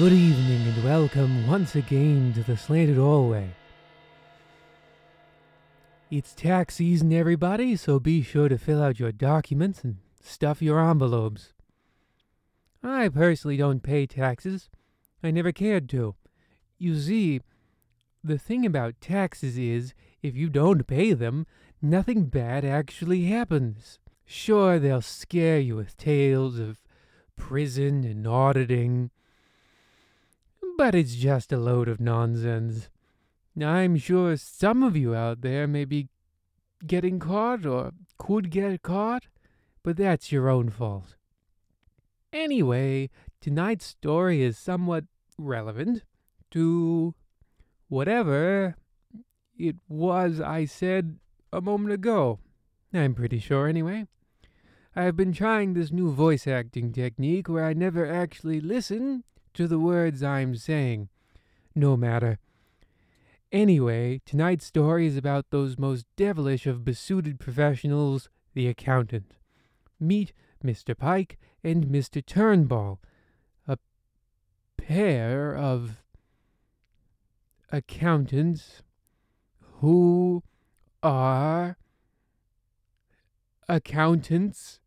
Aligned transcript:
Good 0.00 0.14
evening 0.14 0.66
and 0.66 0.82
welcome 0.82 1.46
once 1.46 1.76
again 1.76 2.32
to 2.32 2.42
the 2.42 2.56
Slanted 2.56 2.96
Hallway. 2.96 3.50
It's 6.10 6.32
tax 6.32 6.76
season, 6.76 7.12
everybody, 7.12 7.76
so 7.76 8.00
be 8.00 8.22
sure 8.22 8.48
to 8.48 8.56
fill 8.56 8.82
out 8.82 8.98
your 8.98 9.12
documents 9.12 9.84
and 9.84 9.98
stuff 10.22 10.62
your 10.62 10.80
envelopes. 10.80 11.52
I 12.82 13.10
personally 13.10 13.58
don't 13.58 13.82
pay 13.82 14.06
taxes. 14.06 14.70
I 15.22 15.30
never 15.30 15.52
cared 15.52 15.86
to. 15.90 16.14
You 16.78 16.98
see, 16.98 17.42
the 18.24 18.38
thing 18.38 18.64
about 18.64 19.02
taxes 19.02 19.58
is, 19.58 19.92
if 20.22 20.34
you 20.34 20.48
don't 20.48 20.86
pay 20.86 21.12
them, 21.12 21.46
nothing 21.82 22.24
bad 22.24 22.64
actually 22.64 23.24
happens. 23.24 23.98
Sure, 24.24 24.78
they'll 24.78 25.02
scare 25.02 25.58
you 25.58 25.76
with 25.76 25.98
tales 25.98 26.58
of 26.58 26.80
prison 27.36 28.02
and 28.04 28.26
auditing, 28.26 29.10
but 30.80 30.94
it's 30.94 31.14
just 31.14 31.52
a 31.52 31.58
load 31.58 31.88
of 31.88 32.00
nonsense. 32.00 32.88
I'm 33.62 33.98
sure 33.98 34.34
some 34.38 34.82
of 34.82 34.96
you 34.96 35.14
out 35.14 35.42
there 35.42 35.66
may 35.66 35.84
be 35.84 36.08
getting 36.86 37.18
caught 37.18 37.66
or 37.66 37.92
could 38.16 38.48
get 38.50 38.80
caught, 38.80 39.24
but 39.82 39.98
that's 39.98 40.32
your 40.32 40.48
own 40.48 40.70
fault. 40.70 41.16
Anyway, 42.32 43.10
tonight's 43.42 43.84
story 43.84 44.40
is 44.42 44.56
somewhat 44.56 45.04
relevant 45.36 46.02
to 46.52 47.14
whatever 47.90 48.74
it 49.58 49.76
was 49.86 50.40
I 50.40 50.64
said 50.64 51.18
a 51.52 51.60
moment 51.60 51.92
ago. 51.92 52.38
I'm 52.94 53.12
pretty 53.12 53.38
sure, 53.38 53.68
anyway. 53.68 54.06
I've 54.96 55.14
been 55.14 55.34
trying 55.34 55.74
this 55.74 55.92
new 55.92 56.10
voice 56.10 56.46
acting 56.46 56.90
technique 56.90 57.50
where 57.50 57.66
I 57.66 57.74
never 57.74 58.10
actually 58.10 58.62
listen 58.62 59.24
to 59.54 59.66
the 59.66 59.78
words 59.78 60.22
I'm 60.22 60.56
saying. 60.56 61.08
No 61.74 61.96
matter. 61.96 62.38
Anyway, 63.52 64.20
tonight's 64.24 64.64
story 64.64 65.06
is 65.06 65.16
about 65.16 65.50
those 65.50 65.78
most 65.78 66.06
devilish 66.16 66.66
of 66.66 66.84
besuited 66.84 67.40
professionals, 67.40 68.28
the 68.54 68.68
accountant. 68.68 69.32
Meet 69.98 70.32
Mr. 70.64 70.96
Pike 70.96 71.38
and 71.64 71.86
Mr. 71.86 72.24
Turnbull, 72.24 73.00
a 73.66 73.78
pair 74.76 75.54
of 75.54 76.02
accountants 77.72 78.82
who 79.80 80.42
are 81.02 81.76
accountants, 83.68 84.80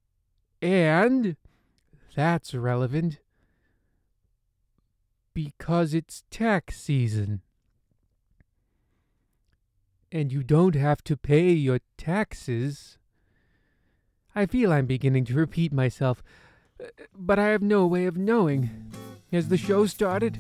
and 0.61 1.36
that's 2.16 2.53
relevant 2.53 3.20
because 5.33 5.94
it's 5.94 6.23
tax 6.30 6.80
season. 6.80 7.42
And 10.11 10.32
you 10.32 10.44
don't 10.44 10.76
have 10.76 11.04
to 11.05 11.17
pay 11.17 11.52
your 11.52 11.80
taxes. 11.98 12.98
I 14.36 14.45
feel 14.45 14.72
I'm 14.72 14.86
beginning 14.86 15.26
to 15.26 15.33
repeat 15.33 15.73
myself, 15.73 16.23
uh, 16.82 16.88
but 17.16 17.39
I 17.39 17.48
have 17.48 17.61
no 17.61 17.86
way 17.88 18.05
of 18.05 18.17
knowing. 18.17 18.92
Has 19.32 19.48
the 19.49 19.58
show 19.58 19.86
started? 19.88 20.39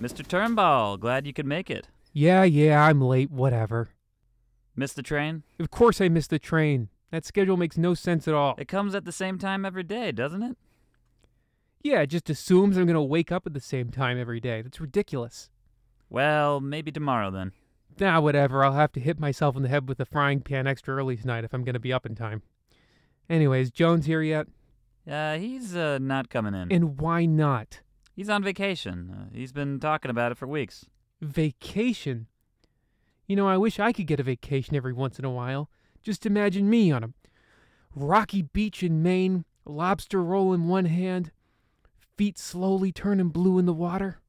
Mr. 0.00 0.26
Turnbull, 0.26 0.98
glad 0.98 1.26
you 1.26 1.32
could 1.32 1.46
make 1.46 1.70
it. 1.70 1.88
Yeah, 2.12 2.44
yeah, 2.44 2.84
I'm 2.84 3.00
late, 3.00 3.30
whatever. 3.30 3.90
Missed 4.74 4.96
the 4.96 5.02
train? 5.02 5.42
Of 5.58 5.70
course 5.70 6.00
I 6.00 6.08
missed 6.08 6.30
the 6.30 6.38
train. 6.38 6.88
That 7.10 7.24
schedule 7.24 7.56
makes 7.56 7.78
no 7.78 7.94
sense 7.94 8.28
at 8.28 8.34
all. 8.34 8.54
It 8.58 8.68
comes 8.68 8.94
at 8.94 9.04
the 9.04 9.12
same 9.12 9.38
time 9.38 9.64
every 9.64 9.82
day, 9.82 10.12
doesn't 10.12 10.42
it? 10.42 10.56
Yeah, 11.82 12.02
it 12.02 12.08
just 12.08 12.28
assumes 12.28 12.76
I'm 12.76 12.84
going 12.84 12.94
to 12.94 13.02
wake 13.02 13.32
up 13.32 13.46
at 13.46 13.54
the 13.54 13.60
same 13.60 13.90
time 13.90 14.20
every 14.20 14.40
day. 14.40 14.60
That's 14.60 14.80
ridiculous. 14.80 15.50
Well, 16.10 16.60
maybe 16.60 16.92
tomorrow 16.92 17.30
then. 17.30 17.52
Nah, 17.98 18.20
whatever. 18.20 18.64
I'll 18.64 18.72
have 18.72 18.92
to 18.92 19.00
hit 19.00 19.18
myself 19.18 19.56
in 19.56 19.62
the 19.62 19.68
head 19.68 19.88
with 19.88 20.00
a 20.00 20.04
frying 20.04 20.40
pan 20.40 20.66
extra 20.66 20.94
early 20.94 21.16
tonight 21.16 21.44
if 21.44 21.54
I'm 21.54 21.64
going 21.64 21.74
to 21.74 21.80
be 21.80 21.92
up 21.92 22.04
in 22.04 22.14
time. 22.14 22.42
Anyways, 23.30 23.70
Jones 23.70 24.06
here 24.06 24.22
yet? 24.22 24.46
Uh, 25.10 25.36
he's 25.38 25.74
uh, 25.74 25.98
not 25.98 26.28
coming 26.28 26.54
in. 26.54 26.70
And 26.70 27.00
why 27.00 27.24
not? 27.24 27.80
He's 28.16 28.30
on 28.30 28.42
vacation. 28.42 29.14
Uh, 29.14 29.36
he's 29.36 29.52
been 29.52 29.78
talking 29.78 30.10
about 30.10 30.32
it 30.32 30.38
for 30.38 30.46
weeks. 30.48 30.86
Vacation? 31.20 32.28
You 33.26 33.36
know, 33.36 33.46
I 33.46 33.58
wish 33.58 33.78
I 33.78 33.92
could 33.92 34.06
get 34.06 34.18
a 34.18 34.22
vacation 34.22 34.74
every 34.74 34.94
once 34.94 35.18
in 35.18 35.26
a 35.26 35.30
while. 35.30 35.68
Just 36.02 36.24
imagine 36.24 36.70
me 36.70 36.90
on 36.90 37.04
a 37.04 37.10
rocky 37.94 38.40
beach 38.40 38.82
in 38.82 39.02
Maine, 39.02 39.44
lobster 39.66 40.22
roll 40.22 40.54
in 40.54 40.66
one 40.66 40.86
hand, 40.86 41.30
feet 42.16 42.38
slowly 42.38 42.90
turning 42.90 43.28
blue 43.28 43.58
in 43.58 43.66
the 43.66 43.74
water. 43.74 44.20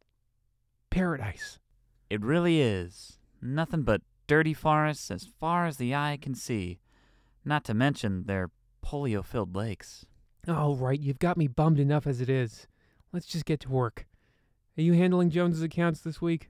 Paradise. 0.89 1.59
It 2.09 2.21
really 2.21 2.59
is. 2.59 3.19
Nothing 3.41 3.83
but 3.83 4.01
dirty 4.25 4.53
forests 4.53 5.09
as 5.11 5.29
far 5.39 5.65
as 5.65 5.77
the 5.77 5.95
eye 5.95 6.17
can 6.21 6.35
see. 6.35 6.79
Not 7.45 7.63
to 7.65 7.73
mention 7.73 8.25
their 8.25 8.49
polio 8.83 9.23
filled 9.23 9.55
lakes. 9.55 10.05
All 10.45 10.75
right, 10.75 10.99
you've 10.99 11.19
got 11.19 11.37
me 11.37 11.47
bummed 11.47 11.79
enough 11.79 12.05
as 12.05 12.19
it 12.19 12.29
is. 12.29 12.67
Let's 13.11 13.25
just 13.25 13.45
get 13.45 13.59
to 13.61 13.69
work. 13.69 14.05
Are 14.77 14.81
you 14.81 14.93
handling 14.93 15.29
Jones's 15.29 15.63
accounts 15.63 16.01
this 16.01 16.21
week? 16.21 16.49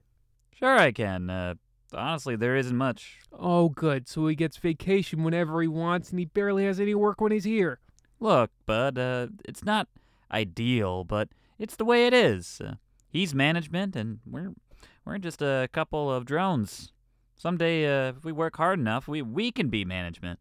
Sure, 0.52 0.76
I 0.76 0.92
can. 0.92 1.30
Uh, 1.30 1.54
honestly, 1.94 2.36
there 2.36 2.56
isn't 2.56 2.76
much. 2.76 3.20
Oh, 3.32 3.68
good. 3.68 4.08
So 4.08 4.26
he 4.26 4.34
gets 4.34 4.56
vacation 4.56 5.22
whenever 5.22 5.62
he 5.62 5.68
wants, 5.68 6.10
and 6.10 6.18
he 6.18 6.24
barely 6.24 6.64
has 6.64 6.80
any 6.80 6.94
work 6.94 7.20
when 7.20 7.32
he's 7.32 7.44
here. 7.44 7.78
Look, 8.20 8.50
bud, 8.66 8.98
uh, 8.98 9.28
it's 9.44 9.64
not 9.64 9.88
ideal, 10.30 11.04
but 11.04 11.28
it's 11.58 11.76
the 11.76 11.84
way 11.84 12.06
it 12.06 12.12
is. 12.12 12.60
Uh, 12.62 12.74
he's 13.08 13.34
management, 13.34 13.96
and 13.96 14.18
we're 14.26 14.52
we're 15.04 15.18
just 15.18 15.40
a 15.40 15.68
couple 15.72 16.12
of 16.12 16.26
drones. 16.26 16.92
Someday, 17.36 17.86
uh, 17.86 18.10
if 18.10 18.24
we 18.24 18.32
work 18.32 18.56
hard 18.56 18.78
enough, 18.78 19.06
we 19.08 19.22
we 19.22 19.52
can 19.52 19.68
be 19.68 19.84
management, 19.84 20.40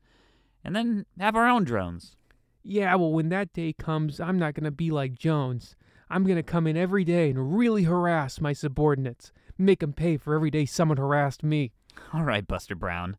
and 0.64 0.76
then 0.76 1.06
have 1.20 1.36
our 1.36 1.48
own 1.48 1.64
drones. 1.64 2.16
Yeah, 2.64 2.96
well, 2.96 3.14
when 3.14 3.30
that 3.30 3.54
day 3.54 3.72
comes, 3.72 4.20
I'm 4.20 4.38
not 4.38 4.54
going 4.56 4.66
to 4.66 4.72
be 4.72 4.92
like 4.92 5.14
Jones. 5.14 5.77
I'm 6.10 6.24
going 6.24 6.38
to 6.38 6.44
come 6.44 6.68
in 6.68 6.78
every 6.78 7.04
day 7.04 7.30
and 7.30 7.58
really 7.58 7.84
harass 7.84 8.40
my 8.40 8.54
subordinates, 8.54 9.32
make 9.58 9.84
'em 9.84 9.94
pay 9.94 10.18
for 10.18 10.36
every 10.36 10.52
day 10.52 10.66
someone 10.66 10.98
harassed 10.98 11.44
me. 11.44 11.72
All 12.14 12.24
right, 12.24 12.48
Buster 12.48 12.76
Brown. 12.76 13.18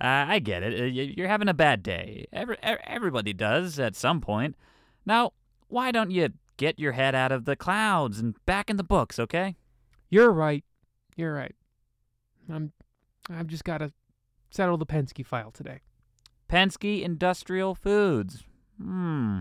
Uh, 0.00 0.26
I 0.28 0.38
get 0.40 0.62
it. 0.62 0.78
Uh, 0.80 0.84
You're 0.84 1.28
having 1.28 1.48
a 1.48 1.54
bad 1.54 1.82
day. 1.82 2.26
Every, 2.32 2.58
everybody 2.62 3.32
does 3.32 3.78
at 3.78 3.96
some 3.96 4.20
point. 4.20 4.54
Now, 5.06 5.32
why 5.68 5.90
don't 5.90 6.10
you 6.10 6.30
get 6.58 6.78
your 6.78 6.92
head 6.92 7.14
out 7.14 7.32
of 7.32 7.44
the 7.46 7.56
clouds 7.56 8.18
and 8.18 8.34
back 8.44 8.68
in 8.68 8.76
the 8.76 8.84
books, 8.84 9.18
okay? 9.18 9.56
You're 10.10 10.32
right. 10.32 10.64
You're 11.16 11.32
right. 11.32 11.54
I'm 12.52 12.72
I've 13.30 13.46
just 13.48 13.64
got 13.64 13.78
to 13.78 13.92
settle 14.50 14.76
the 14.76 14.86
Penske 14.86 15.24
file 15.26 15.50
today. 15.50 15.80
Penske 16.48 17.02
Industrial 17.02 17.74
Foods. 17.74 18.44
Hmm. 18.80 19.38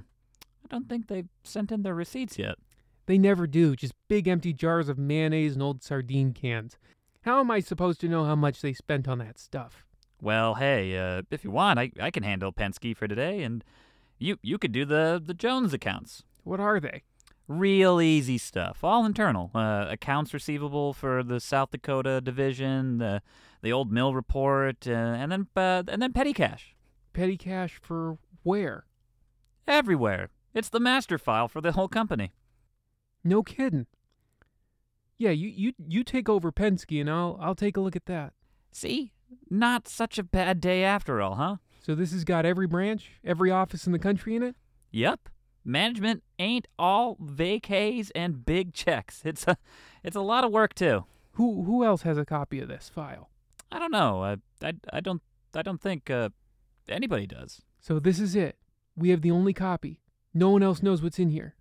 I 0.63 0.67
don't 0.69 0.89
think 0.89 1.07
they've 1.07 1.27
sent 1.43 1.71
in 1.71 1.83
their 1.83 1.93
receipts 1.93 2.39
yet. 2.39 2.55
They 3.05 3.17
never 3.17 3.47
do, 3.47 3.75
just 3.75 3.93
big 4.07 4.27
empty 4.27 4.53
jars 4.53 4.89
of 4.89 4.97
mayonnaise 4.97 5.53
and 5.53 5.61
old 5.61 5.83
sardine 5.83 6.33
cans. 6.33 6.77
How 7.21 7.39
am 7.39 7.51
I 7.51 7.59
supposed 7.59 7.99
to 8.01 8.07
know 8.07 8.25
how 8.25 8.35
much 8.35 8.61
they 8.61 8.73
spent 8.73 9.07
on 9.07 9.19
that 9.19 9.39
stuff? 9.39 9.85
Well, 10.21 10.55
hey, 10.55 10.97
uh, 10.97 11.23
if 11.29 11.43
you 11.43 11.51
want, 11.51 11.79
I, 11.79 11.91
I 11.99 12.09
can 12.11 12.23
handle 12.23 12.51
Penske 12.51 12.95
for 12.95 13.07
today, 13.07 13.43
and 13.43 13.63
you 14.17 14.37
you 14.41 14.57
could 14.57 14.71
do 14.71 14.85
the 14.85 15.21
the 15.23 15.33
Jones 15.33 15.73
accounts. 15.73 16.23
What 16.43 16.59
are 16.59 16.79
they? 16.79 17.03
Real 17.47 18.01
easy 18.01 18.37
stuff, 18.37 18.83
all 18.83 19.05
internal. 19.05 19.51
Uh, 19.53 19.85
accounts 19.89 20.33
receivable 20.33 20.93
for 20.93 21.21
the 21.21 21.39
South 21.39 21.71
Dakota 21.71 22.21
division, 22.21 22.97
the 22.97 23.21
the 23.61 23.71
old 23.71 23.91
mill 23.91 24.15
report, 24.15 24.87
uh, 24.87 24.91
and 24.91 25.31
then 25.31 25.47
uh, 25.55 25.83
and 25.87 26.01
then 26.01 26.13
petty 26.13 26.33
cash 26.33 26.75
Petty 27.13 27.37
cash 27.37 27.79
for 27.81 28.17
where? 28.43 28.85
everywhere. 29.67 30.29
It's 30.53 30.69
the 30.69 30.79
master 30.79 31.17
file 31.17 31.47
for 31.47 31.61
the 31.61 31.73
whole 31.73 31.87
company. 31.87 32.33
No 33.25 33.43
kidding. 33.43 33.87
Yeah, 35.17 35.31
you 35.31 35.49
you 35.49 35.73
you 35.85 36.03
take 36.03 36.29
over 36.29 36.51
Penske 36.51 37.01
and 37.01 37.09
I'll 37.09 37.37
I'll 37.41 37.55
take 37.55 37.75
a 37.75 37.81
look 37.81 37.95
at 37.95 38.05
that. 38.05 38.33
See, 38.71 39.11
not 39.49 39.87
such 39.87 40.17
a 40.17 40.23
bad 40.23 40.61
day 40.61 40.83
after 40.83 41.21
all, 41.21 41.35
huh? 41.35 41.55
So 41.81 41.95
this 41.95 42.11
has 42.11 42.23
got 42.23 42.45
every 42.45 42.67
branch, 42.67 43.11
every 43.23 43.51
office 43.51 43.85
in 43.85 43.93
the 43.93 43.99
country 43.99 44.35
in 44.35 44.43
it? 44.43 44.55
Yep. 44.91 45.29
Management 45.63 46.23
ain't 46.37 46.67
all 46.77 47.15
vacays 47.17 48.11
and 48.13 48.45
big 48.45 48.73
checks. 48.73 49.21
It's 49.25 49.47
a, 49.47 49.57
it's 50.03 50.15
a 50.15 50.21
lot 50.21 50.43
of 50.43 50.51
work 50.51 50.75
too. 50.75 51.05
Who 51.33 51.63
who 51.63 51.83
else 51.83 52.03
has 52.03 52.17
a 52.17 52.25
copy 52.25 52.59
of 52.59 52.67
this 52.67 52.89
file? 52.89 53.29
I 53.71 53.79
don't 53.79 53.91
know. 53.91 54.23
I, 54.23 54.37
I, 54.63 54.73
I 54.93 54.99
don't, 54.99 55.21
I 55.53 55.63
don't 55.63 55.81
think 55.81 56.09
uh, 56.09 56.29
anybody 56.87 57.25
does. 57.25 57.61
So 57.79 57.99
this 57.99 58.19
is 58.19 58.35
it. 58.35 58.57
We 58.95 59.09
have 59.09 59.21
the 59.21 59.31
only 59.31 59.53
copy. 59.53 60.01
No 60.33 60.49
one 60.49 60.63
else 60.63 60.83
knows 60.83 61.01
what's 61.01 61.19
in 61.19 61.29
here. 61.29 61.55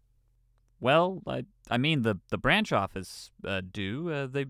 Well, 0.81 1.23
I, 1.27 1.45
I 1.71 1.79
mean 1.79 2.03
the 2.03 2.19
the 2.31 2.39
branch 2.39 2.73
office 2.73 3.31
uh, 3.47 3.63
do. 3.71 4.11
Uh, 4.11 4.27
they, 4.27 4.47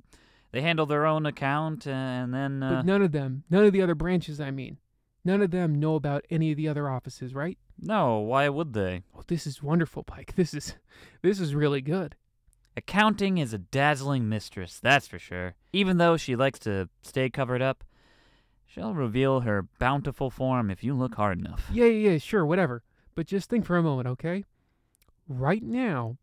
they 0.53 0.61
handle 0.62 0.87
their 0.87 1.06
own 1.06 1.26
account 1.26 1.87
and 1.87 2.32
then. 2.32 2.62
Uh, 2.62 2.76
But 2.76 2.87
none 2.87 3.03
of 3.03 3.12
them, 3.12 3.44
none 3.50 3.65
of 3.65 3.73
the 3.73 3.82
other 3.82 3.94
branches, 3.94 4.41
I 4.41 4.50
mean, 4.50 4.79
none 5.25 5.43
of 5.43 5.50
them 5.50 5.75
know 5.75 5.94
about 5.97 6.25
any 6.31 6.50
of 6.50 6.56
the 6.56 6.69
other 6.69 6.88
offices, 6.88 7.35
right? 7.35 7.59
no, 7.81 8.19
why 8.19 8.49
would 8.49 8.73
they? 8.73 9.03
Oh, 9.17 9.23
this 9.26 9.47
is 9.49 9.61
wonderful, 9.62 10.05
Pike. 10.05 10.35
This 10.37 10.55
is 10.55 10.75
this 11.23 11.41
is 11.41 11.55
really 11.55 11.81
good. 11.81 12.15
Accounting 12.76 13.38
is 13.38 13.53
a 13.53 13.59
dazzling 13.59 14.29
mistress, 14.29 14.81
that's 14.81 15.06
for 15.06 15.19
sure. 15.19 15.55
Even 15.73 15.99
though 15.99 16.17
she 16.17 16.35
likes 16.37 16.59
to 16.61 16.88
stay 17.03 17.31
covered 17.31 17.62
up, 17.62 17.85
she'll 18.67 18.94
reveal 18.94 19.41
her 19.41 19.69
bountiful 19.79 20.29
form 20.31 20.71
if 20.71 20.82
you 20.82 20.94
look 20.94 21.15
hard 21.15 21.38
enough. 21.38 21.67
Yeah, 21.73 21.85
yeah, 21.87 22.11
yeah, 22.12 22.19
sure, 22.19 22.44
whatever. 22.44 22.82
But 23.15 23.26
just 23.29 23.49
think 23.49 23.65
for 23.65 23.76
a 23.76 23.82
moment, 23.82 24.09
okay? 24.09 24.44
Right 25.29 25.62
now, 25.62 26.19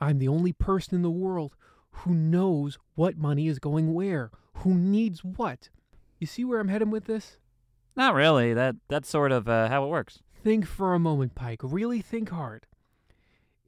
I'm 0.00 0.18
the 0.18 0.28
only 0.28 0.52
person 0.52 0.94
in 0.94 1.02
the 1.02 1.10
world 1.10 1.54
who 1.90 2.14
knows 2.14 2.78
what 2.94 3.18
money 3.18 3.46
is 3.46 3.58
going 3.58 3.92
where, 3.92 4.30
who 4.54 4.74
needs 4.74 5.22
what. 5.22 5.68
You 6.18 6.26
see 6.26 6.44
where 6.44 6.60
I'm 6.60 6.68
heading 6.68 6.90
with 6.90 7.04
this? 7.04 7.38
Not 7.96 8.14
really. 8.14 8.54
That 8.54 8.76
that's 8.88 9.08
sort 9.08 9.32
of 9.32 9.48
uh, 9.48 9.68
how 9.68 9.84
it 9.84 9.88
works. 9.88 10.20
Think 10.42 10.66
for 10.66 10.94
a 10.94 10.98
moment, 10.98 11.34
Pike. 11.34 11.60
Really 11.62 12.00
think 12.00 12.30
hard. 12.30 12.66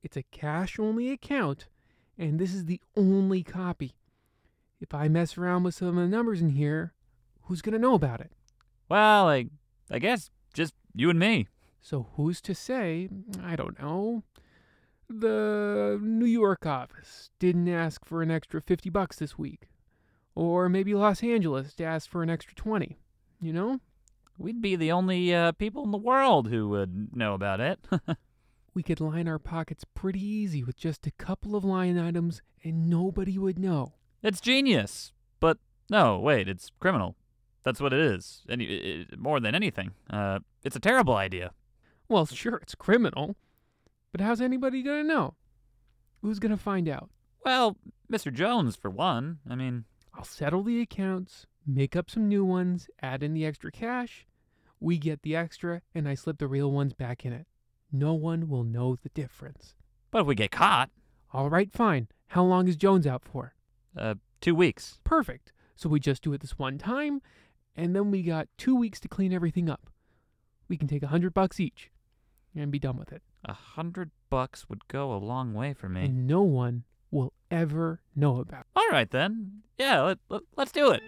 It's 0.02 0.17
a 0.17 0.23
cash 0.23 0.79
only 0.79 1.11
account, 1.11 1.69
and 2.17 2.38
this 2.38 2.55
is 2.55 2.64
the 2.64 2.81
only 2.96 3.43
copy. 3.43 3.94
If 4.81 4.94
I 4.94 5.08
mess 5.08 5.37
around 5.37 5.62
with 5.62 5.75
some 5.75 5.88
of 5.88 5.96
the 5.96 6.08
numbers 6.08 6.40
in 6.40 6.50
here, 6.50 6.93
who's 7.43 7.62
going 7.62 7.75
to 7.75 7.79
know 7.79 7.94
about 7.94 8.20
it? 8.20 8.32
Well, 8.88 9.29
I 9.29 9.46
I 9.90 9.99
guess 9.99 10.31
just 10.55 10.75
you 10.94 11.11
and 11.11 11.19
me. 11.19 11.46
So 11.82 12.08
who's 12.14 12.40
to 12.43 12.55
say, 12.55 13.08
I 13.43 13.56
don't 13.56 13.79
know, 13.79 14.23
the 15.08 15.99
New 16.00 16.26
York 16.26 16.64
office 16.64 17.31
didn't 17.38 17.69
ask 17.69 18.06
for 18.06 18.23
an 18.23 18.31
extra 18.31 18.62
50 18.62 18.88
bucks 18.88 19.17
this 19.17 19.37
week. 19.37 19.69
Or 20.34 20.70
maybe 20.70 20.94
Los 20.94 21.23
Angeles 21.23 21.75
asked 21.79 22.08
for 22.08 22.23
an 22.23 22.31
extra 22.31 22.55
20. 22.55 22.96
You 23.40 23.52
know? 23.52 23.81
We'd 24.38 24.62
be 24.62 24.76
the 24.76 24.93
only 24.93 25.34
uh, 25.34 25.52
people 25.52 25.84
in 25.84 25.90
the 25.90 25.99
world 25.99 26.49
who 26.49 26.70
would 26.70 27.14
know 27.14 27.34
about 27.34 27.61
it. 27.61 27.81
We 28.75 28.82
could 28.82 29.00
line 29.00 29.29
our 29.29 29.38
pockets 29.38 29.84
pretty 29.94 30.25
easy 30.25 30.64
with 30.64 30.76
just 30.76 31.06
a 31.06 31.11
couple 31.11 31.55
of 31.55 31.64
line 31.64 31.99
items 31.99 32.40
and 32.64 32.88
nobody 32.88 33.37
would 33.37 33.58
know. 33.58 33.94
it's 34.23 34.40
genius. 34.40 35.12
But 35.40 35.58
no, 35.90 36.19
wait, 36.19 36.49
it's 36.49 36.70
criminal. 36.81 37.17
That's 37.64 37.81
what 37.81 37.93
it 37.93 38.00
is. 38.00 38.43
Any 38.49 38.67
i 38.67 39.12
i 39.12 39.17
more 39.17 39.40
than 39.40 39.55
anything. 39.55 39.93
Uh, 40.08 40.38
it's 40.64 40.76
a 40.76 40.81
terrible 40.81 41.14
idea. 41.14 41.52
Well, 42.12 42.26
sure, 42.26 42.56
it's 42.56 42.74
criminal. 42.74 43.36
But 44.12 44.20
how's 44.20 44.42
anybody 44.42 44.82
gonna 44.82 45.02
know? 45.04 45.34
Who's 46.20 46.38
gonna 46.38 46.58
find 46.58 46.86
out? 46.88 47.08
Well, 47.44 47.78
Mr. 48.12 48.30
Jones, 48.32 48.76
for 48.76 48.90
one. 48.90 49.38
I 49.48 49.54
mean, 49.54 49.86
I'll 50.14 50.24
settle 50.24 50.62
the 50.62 50.80
accounts, 50.82 51.46
make 51.66 51.96
up 51.96 52.10
some 52.10 52.28
new 52.28 52.44
ones, 52.44 52.88
add 53.00 53.22
in 53.22 53.32
the 53.32 53.46
extra 53.46 53.72
cash. 53.72 54.26
We 54.78 54.98
get 54.98 55.22
the 55.22 55.34
extra, 55.34 55.80
and 55.94 56.06
I 56.06 56.14
slip 56.14 56.36
the 56.38 56.46
real 56.48 56.70
ones 56.70 56.92
back 56.92 57.24
in 57.24 57.32
it. 57.32 57.46
No 57.90 58.12
one 58.12 58.46
will 58.48 58.64
know 58.64 58.94
the 58.94 59.08
difference. 59.10 59.74
but 60.10 60.20
if 60.20 60.26
we 60.26 60.34
get 60.34 60.50
caught, 60.50 60.90
All 61.32 61.48
right, 61.48 61.72
fine. 61.72 62.08
How 62.28 62.44
long 62.44 62.68
is 62.68 62.76
Jones 62.76 63.06
out 63.06 63.24
for? 63.24 63.54
uh, 63.96 64.16
two 64.42 64.54
weeks. 64.54 64.98
Perfect. 65.04 65.52
So 65.76 65.88
we 65.88 65.98
just 65.98 66.22
do 66.22 66.32
it 66.34 66.42
this 66.42 66.58
one 66.58 66.76
time, 66.76 67.22
and 67.74 67.96
then 67.96 68.10
we 68.10 68.22
got 68.22 68.48
two 68.58 68.74
weeks 68.76 69.00
to 69.00 69.08
clean 69.08 69.32
everything 69.32 69.70
up. 69.70 69.88
We 70.68 70.76
can 70.76 70.88
take 70.88 71.02
a 71.02 71.08
hundred 71.08 71.32
bucks 71.32 71.58
each 71.58 71.90
and 72.54 72.70
be 72.70 72.78
done 72.78 72.96
with 72.96 73.12
it. 73.12 73.22
A 73.44 73.52
hundred 73.52 74.10
bucks 74.31 74.69
would 74.69 74.87
go 74.88 75.12
a 75.12 75.16
long 75.16 75.54
way 75.54 75.75
for 75.75 75.88
me. 75.88 76.04
And 76.04 76.26
no 76.26 76.43
one 76.43 76.84
will 77.10 77.32
ever 77.50 78.00
know 78.14 78.38
about 78.38 78.60
it. 78.60 78.66
All 78.76 78.88
right 78.90 79.10
then. 79.10 79.62
Yeah, 79.78 80.02
let, 80.02 80.19
let, 80.28 80.43
let's 80.56 80.72
do 80.72 80.90
it. 80.90 81.02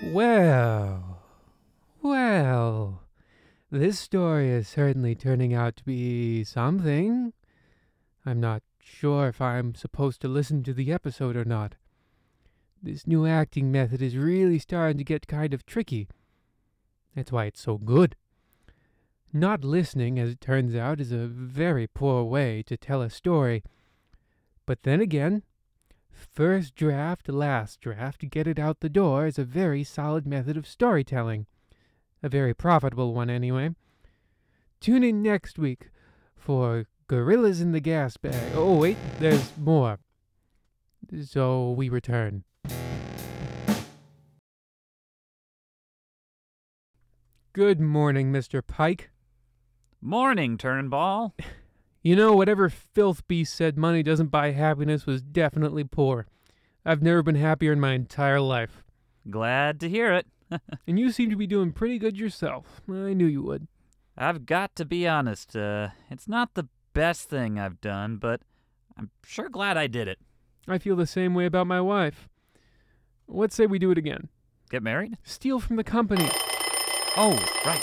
Well, 0.00 1.20
well, 2.02 3.02
this 3.70 3.98
story 3.98 4.48
is 4.48 4.68
certainly 4.68 5.14
turning 5.14 5.52
out 5.52 5.76
to 5.76 5.84
be 5.84 6.44
something. 6.44 7.32
I'm 8.24 8.40
not 8.40 8.62
sure 8.80 9.28
if 9.28 9.40
I'm 9.40 9.74
supposed 9.74 10.20
to 10.22 10.28
listen 10.28 10.62
to 10.62 10.72
the 10.72 10.92
episode 10.92 11.36
or 11.36 11.44
not. 11.44 11.74
This 12.82 13.06
new 13.06 13.26
acting 13.26 13.72
method 13.72 14.00
is 14.00 14.16
really 14.16 14.58
starting 14.58 14.98
to 14.98 15.04
get 15.04 15.26
kind 15.26 15.52
of 15.52 15.66
tricky. 15.66 16.08
That's 17.14 17.32
why 17.32 17.46
it's 17.46 17.60
so 17.60 17.78
good. 17.78 18.16
Not 19.32 19.64
listening, 19.64 20.18
as 20.18 20.30
it 20.30 20.40
turns 20.40 20.74
out, 20.74 21.00
is 21.00 21.12
a 21.12 21.26
very 21.26 21.86
poor 21.86 22.24
way 22.24 22.62
to 22.64 22.76
tell 22.76 23.02
a 23.02 23.10
story. 23.10 23.62
But 24.64 24.84
then 24.84 25.00
again, 25.00 25.42
First 26.18 26.74
draft, 26.74 27.28
last 27.28 27.80
draft, 27.80 28.28
get 28.30 28.48
it 28.48 28.58
out 28.58 28.80
the 28.80 28.88
door 28.88 29.26
is 29.26 29.38
a 29.38 29.44
very 29.44 29.84
solid 29.84 30.26
method 30.26 30.56
of 30.56 30.66
storytelling. 30.66 31.46
A 32.22 32.28
very 32.28 32.54
profitable 32.54 33.14
one, 33.14 33.30
anyway. 33.30 33.70
Tune 34.80 35.04
in 35.04 35.22
next 35.22 35.58
week 35.58 35.90
for 36.36 36.86
Gorillas 37.06 37.60
in 37.60 37.72
the 37.72 37.80
Gas 37.80 38.16
Bag. 38.16 38.52
Oh, 38.54 38.76
wait, 38.78 38.96
there's 39.20 39.56
more. 39.56 39.98
So 41.24 41.70
we 41.70 41.88
return. 41.88 42.44
Good 47.54 47.80
morning, 47.80 48.30
Mr. 48.30 48.64
Pike. 48.64 49.10
Morning, 50.00 50.58
Turnbull. 50.58 51.34
You 52.00 52.14
know, 52.14 52.32
whatever 52.32 52.68
filth 52.68 53.26
beast 53.26 53.54
said 53.54 53.76
money 53.76 54.04
doesn't 54.04 54.28
buy 54.28 54.52
happiness 54.52 55.04
was 55.04 55.20
definitely 55.20 55.82
poor. 55.82 56.26
I've 56.84 57.02
never 57.02 57.24
been 57.24 57.34
happier 57.34 57.72
in 57.72 57.80
my 57.80 57.92
entire 57.92 58.40
life. 58.40 58.84
Glad 59.28 59.80
to 59.80 59.88
hear 59.88 60.14
it. 60.14 60.26
And 60.86 60.98
you 60.98 61.10
seem 61.10 61.28
to 61.28 61.36
be 61.36 61.46
doing 61.46 61.72
pretty 61.72 61.98
good 61.98 62.16
yourself. 62.16 62.80
I 62.88 63.12
knew 63.12 63.26
you 63.26 63.42
would. 63.42 63.66
I've 64.16 64.46
got 64.46 64.76
to 64.76 64.84
be 64.84 65.08
honest. 65.08 65.56
Uh, 65.56 65.88
it's 66.08 66.28
not 66.28 66.54
the 66.54 66.68
best 66.94 67.28
thing 67.28 67.58
I've 67.58 67.80
done, 67.80 68.16
but 68.16 68.42
I'm 68.96 69.10
sure 69.26 69.48
glad 69.48 69.76
I 69.76 69.88
did 69.88 70.06
it. 70.06 70.18
I 70.68 70.78
feel 70.78 70.96
the 70.96 71.04
same 71.04 71.34
way 71.34 71.46
about 71.46 71.66
my 71.66 71.80
wife. 71.80 72.28
Let's 73.26 73.56
say 73.56 73.66
we 73.66 73.80
do 73.80 73.90
it 73.90 73.98
again. 73.98 74.28
Get 74.70 74.84
married? 74.84 75.18
Steal 75.24 75.58
from 75.58 75.76
the 75.76 75.84
company. 75.84 76.30
Oh, 77.16 77.32
right. 77.64 77.82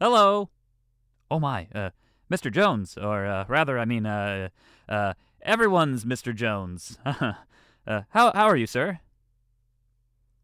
Hello. 0.00 0.50
Oh 1.30 1.40
my, 1.40 1.66
uh, 1.74 1.90
Mr. 2.30 2.52
Jones, 2.52 2.96
or 2.96 3.26
uh, 3.26 3.44
rather, 3.48 3.78
I 3.78 3.84
mean, 3.84 4.06
uh, 4.06 4.48
uh, 4.88 5.14
everyone's 5.42 6.04
Mr. 6.04 6.34
Jones. 6.34 6.98
uh, 7.04 7.32
how 7.86 8.32
how 8.32 8.46
are 8.46 8.56
you, 8.56 8.66
sir? 8.66 9.00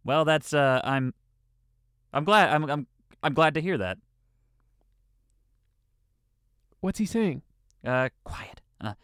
Well, 0.04 0.24
that's 0.24 0.52
uh, 0.52 0.80
I'm, 0.84 1.14
I'm 2.12 2.24
glad. 2.24 2.50
I'm 2.50 2.70
I'm 2.70 2.86
I'm 3.22 3.34
glad 3.34 3.54
to 3.54 3.60
hear 3.60 3.78
that. 3.78 3.98
What's 6.80 6.98
he 6.98 7.06
saying? 7.06 7.42
Uh, 7.84 8.10
quiet. 8.24 8.60
Uh, 8.80 8.94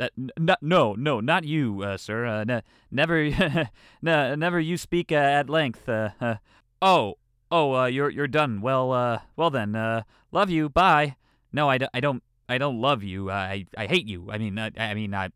that 0.00 0.12
n- 0.18 0.56
no, 0.60 0.94
no, 0.94 1.20
not 1.20 1.44
you, 1.44 1.82
uh, 1.82 1.96
sir. 1.96 2.26
Uh, 2.26 2.44
ne- 2.44 2.62
never, 2.90 3.68
never 4.02 4.58
you 4.58 4.76
speak 4.76 5.12
uh, 5.12 5.16
at 5.16 5.48
length. 5.50 5.88
Uh, 5.88 6.10
uh, 6.20 6.34
oh, 6.82 7.14
oh, 7.50 7.74
uh, 7.74 7.86
you're 7.86 8.10
you're 8.10 8.26
done. 8.26 8.60
Well, 8.62 8.92
uh, 8.92 9.20
well 9.36 9.50
then. 9.50 9.76
Uh, 9.76 10.02
love 10.32 10.50
you. 10.50 10.68
Bye. 10.68 11.16
No, 11.52 11.68
I, 11.68 11.78
d- 11.78 11.86
I 11.94 12.00
don't. 12.00 12.22
I 12.48 12.58
don't 12.58 12.80
love 12.80 13.02
you. 13.04 13.30
I 13.30 13.66
I 13.76 13.86
hate 13.86 14.06
you. 14.06 14.28
I 14.30 14.38
mean, 14.38 14.58
I, 14.58 14.70
I 14.76 14.94
mean, 14.94 15.14
I. 15.14 15.28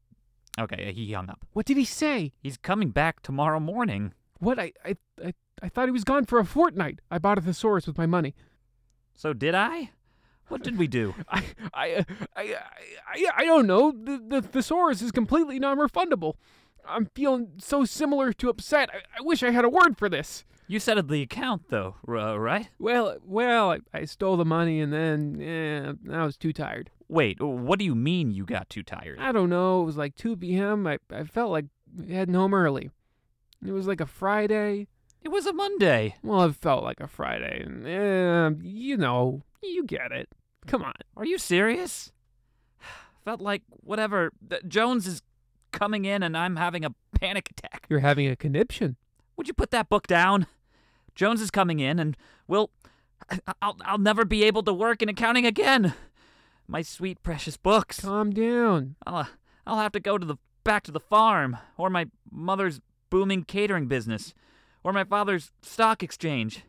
Okay, 0.59 0.92
he 0.92 1.12
hung 1.12 1.28
up. 1.28 1.44
What 1.52 1.66
did 1.66 1.76
he 1.76 1.85
say? 1.85 2.33
He's 2.40 2.56
coming 2.56 2.90
back 2.90 3.23
tomorrow 3.23 3.61
morning. 3.61 4.14
What? 4.38 4.59
I, 4.59 4.73
I, 4.85 4.97
I, 5.23 5.35
I 5.62 5.68
thought 5.68 5.87
he 5.88 5.92
was 5.92 6.04
gone 6.04 6.25
for 6.26 6.38
a 6.38 6.44
fortnight. 6.44 7.00
I 7.11 7.18
bought 7.18 7.38
a 7.38 7.40
thesaurus 7.40 7.87
with 7.87 7.99
my 7.99 8.06
money. 8.06 8.35
So 9.14 9.33
did 9.33 9.54
I? 9.54 9.90
What 10.48 10.62
did 10.62 10.76
we 10.78 10.86
do? 10.86 11.14
I, 11.28 11.42
I, 11.72 11.92
uh, 11.94 12.04
I, 12.36 12.54
I, 13.08 13.26
I 13.36 13.44
don't 13.44 13.66
know. 13.66 13.92
The, 13.92 14.22
the 14.26 14.42
thesaurus 14.42 15.02
is 15.02 15.10
completely 15.12 15.58
non-refundable. 15.58 16.34
I'm 16.86 17.06
feeling 17.14 17.52
so 17.58 17.84
similar 17.84 18.32
to 18.34 18.50
upset. 18.50 18.90
I, 18.92 18.98
I 19.18 19.22
wish 19.22 19.42
I 19.42 19.50
had 19.50 19.64
a 19.64 19.70
word 19.70 19.96
for 19.96 20.08
this. 20.08 20.44
You 20.66 20.80
settled 20.80 21.08
the 21.08 21.22
account 21.22 21.68
though, 21.68 21.96
uh, 22.08 22.38
right? 22.38 22.68
Well, 22.78 23.18
well, 23.22 23.72
I, 23.72 23.78
I 23.92 24.04
stole 24.06 24.36
the 24.36 24.44
money 24.46 24.80
and 24.80 24.92
then, 24.92 25.40
eh, 25.40 25.92
I 26.14 26.24
was 26.24 26.36
too 26.36 26.52
tired. 26.52 26.90
Wait, 27.08 27.40
what 27.40 27.78
do 27.78 27.84
you 27.84 27.94
mean 27.94 28.30
you 28.30 28.46
got 28.46 28.70
too 28.70 28.82
tired? 28.82 29.18
I 29.20 29.30
don't 29.30 29.50
know. 29.50 29.82
It 29.82 29.84
was 29.84 29.98
like 29.98 30.16
2 30.16 30.36
p.m. 30.36 30.86
I, 30.86 30.98
I 31.12 31.24
felt 31.24 31.50
like 31.50 31.66
heading 32.08 32.34
home 32.34 32.54
early. 32.54 32.90
It 33.64 33.72
was 33.72 33.86
like 33.86 34.00
a 34.00 34.06
Friday. 34.06 34.88
It 35.22 35.28
was 35.30 35.46
a 35.46 35.52
Monday. 35.52 36.16
Well, 36.22 36.42
it 36.44 36.54
felt 36.54 36.82
like 36.82 37.00
a 37.00 37.06
Friday. 37.06 37.66
Eh, 37.86 38.24
you 38.62 38.96
know, 38.96 39.42
you 39.62 39.84
get 39.84 40.12
it. 40.12 40.28
Come 40.66 40.82
on. 40.82 40.94
Are 41.16 41.24
you 41.24 41.38
serious? 41.38 42.12
Felt 43.24 43.40
like 43.40 43.62
whatever. 43.68 44.30
th- 44.48 44.62
Jones 44.68 45.06
is 45.06 45.22
coming 45.72 46.04
in 46.04 46.22
and 46.22 46.36
I'm 46.36 46.56
having 46.56 46.84
a 46.84 46.94
panic 47.18 47.50
attack. 47.50 47.86
You're 47.88 48.00
having 48.00 48.28
a 48.28 48.36
conniption. 48.36 48.96
Would 49.36 49.48
you 49.48 49.54
put 49.54 49.70
that 49.72 49.88
book 49.88 50.06
down? 50.06 50.46
Jones 51.14 51.40
is 51.40 51.50
coming 51.50 51.80
in 51.80 51.98
and 51.98 52.16
we'll. 52.46 52.70
I'll, 53.62 53.76
I'll 53.84 53.98
never 53.98 54.24
be 54.26 54.44
able 54.44 54.62
to 54.64 54.72
work 54.74 55.00
in 55.00 55.08
accounting 55.08 55.46
again. 55.46 55.94
My 56.66 56.82
sweet, 56.82 57.22
precious 57.22 57.56
books. 57.56 58.00
Calm 58.00 58.30
down. 58.30 58.96
I'll, 59.06 59.16
uh, 59.16 59.26
I'll 59.66 59.78
have 59.78 59.92
to 59.92 60.00
go 60.00 60.18
to 60.18 60.26
the 60.26 60.36
back 60.62 60.82
to 60.84 60.92
the 60.92 61.00
farm, 61.00 61.56
or 61.76 61.88
my 61.90 62.06
mother's 62.30 62.80
booming 63.10 63.44
catering 63.44 63.86
business, 63.86 64.34
or 64.82 64.92
my 64.92 65.04
father's 65.04 65.52
stock 65.62 66.02
exchange. 66.02 66.64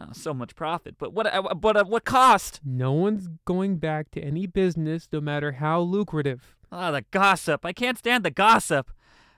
Oh, 0.00 0.12
so 0.12 0.32
much 0.32 0.54
profit, 0.54 0.94
but 0.98 1.12
what? 1.12 1.26
uh, 1.26 1.54
But 1.54 1.76
at 1.76 1.88
what 1.88 2.04
cost? 2.04 2.60
No 2.64 2.92
one's 2.92 3.28
going 3.44 3.78
back 3.78 4.10
to 4.12 4.20
any 4.20 4.46
business, 4.46 5.08
no 5.12 5.20
matter 5.20 5.52
how 5.52 5.80
lucrative. 5.80 6.56
Ah, 6.70 6.92
the 6.92 7.04
gossip. 7.10 7.64
I 7.64 7.72
can't 7.72 7.98
stand 7.98 8.24
the 8.24 8.30
gossip. 8.30 8.92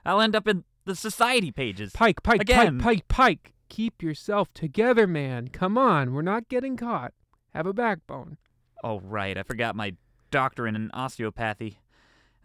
I'll 0.05 0.21
end 0.21 0.35
up 0.35 0.47
in 0.47 0.63
the 0.85 0.95
society 0.95 1.51
pages. 1.51 1.93
Pike, 1.93 2.21
Pike, 2.21 2.41
Again. 2.41 2.77
Pike, 2.79 3.07
Pike, 3.07 3.07
Pike. 3.07 3.53
Keep 3.69 4.03
yourself 4.03 4.53
together, 4.53 5.07
man. 5.07 5.47
Come 5.47 5.77
on, 5.77 6.13
we're 6.13 6.21
not 6.21 6.49
getting 6.49 6.77
caught. 6.77 7.13
Have 7.55 7.65
a 7.65 7.73
backbone. 7.73 8.37
Oh, 8.83 8.99
right. 8.99 9.37
I 9.37 9.43
forgot 9.43 9.75
my 9.75 9.93
doctorate 10.29 10.75
in 10.75 10.91
osteopathy. 10.93 11.79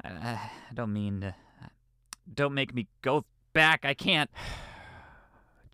I, 0.04 0.08
I 0.08 0.50
don't 0.72 0.92
mean 0.92 1.20
to. 1.20 1.34
Don't 2.32 2.54
make 2.54 2.74
me 2.74 2.86
go 3.02 3.24
back. 3.52 3.84
I 3.84 3.92
can't. 3.94 4.30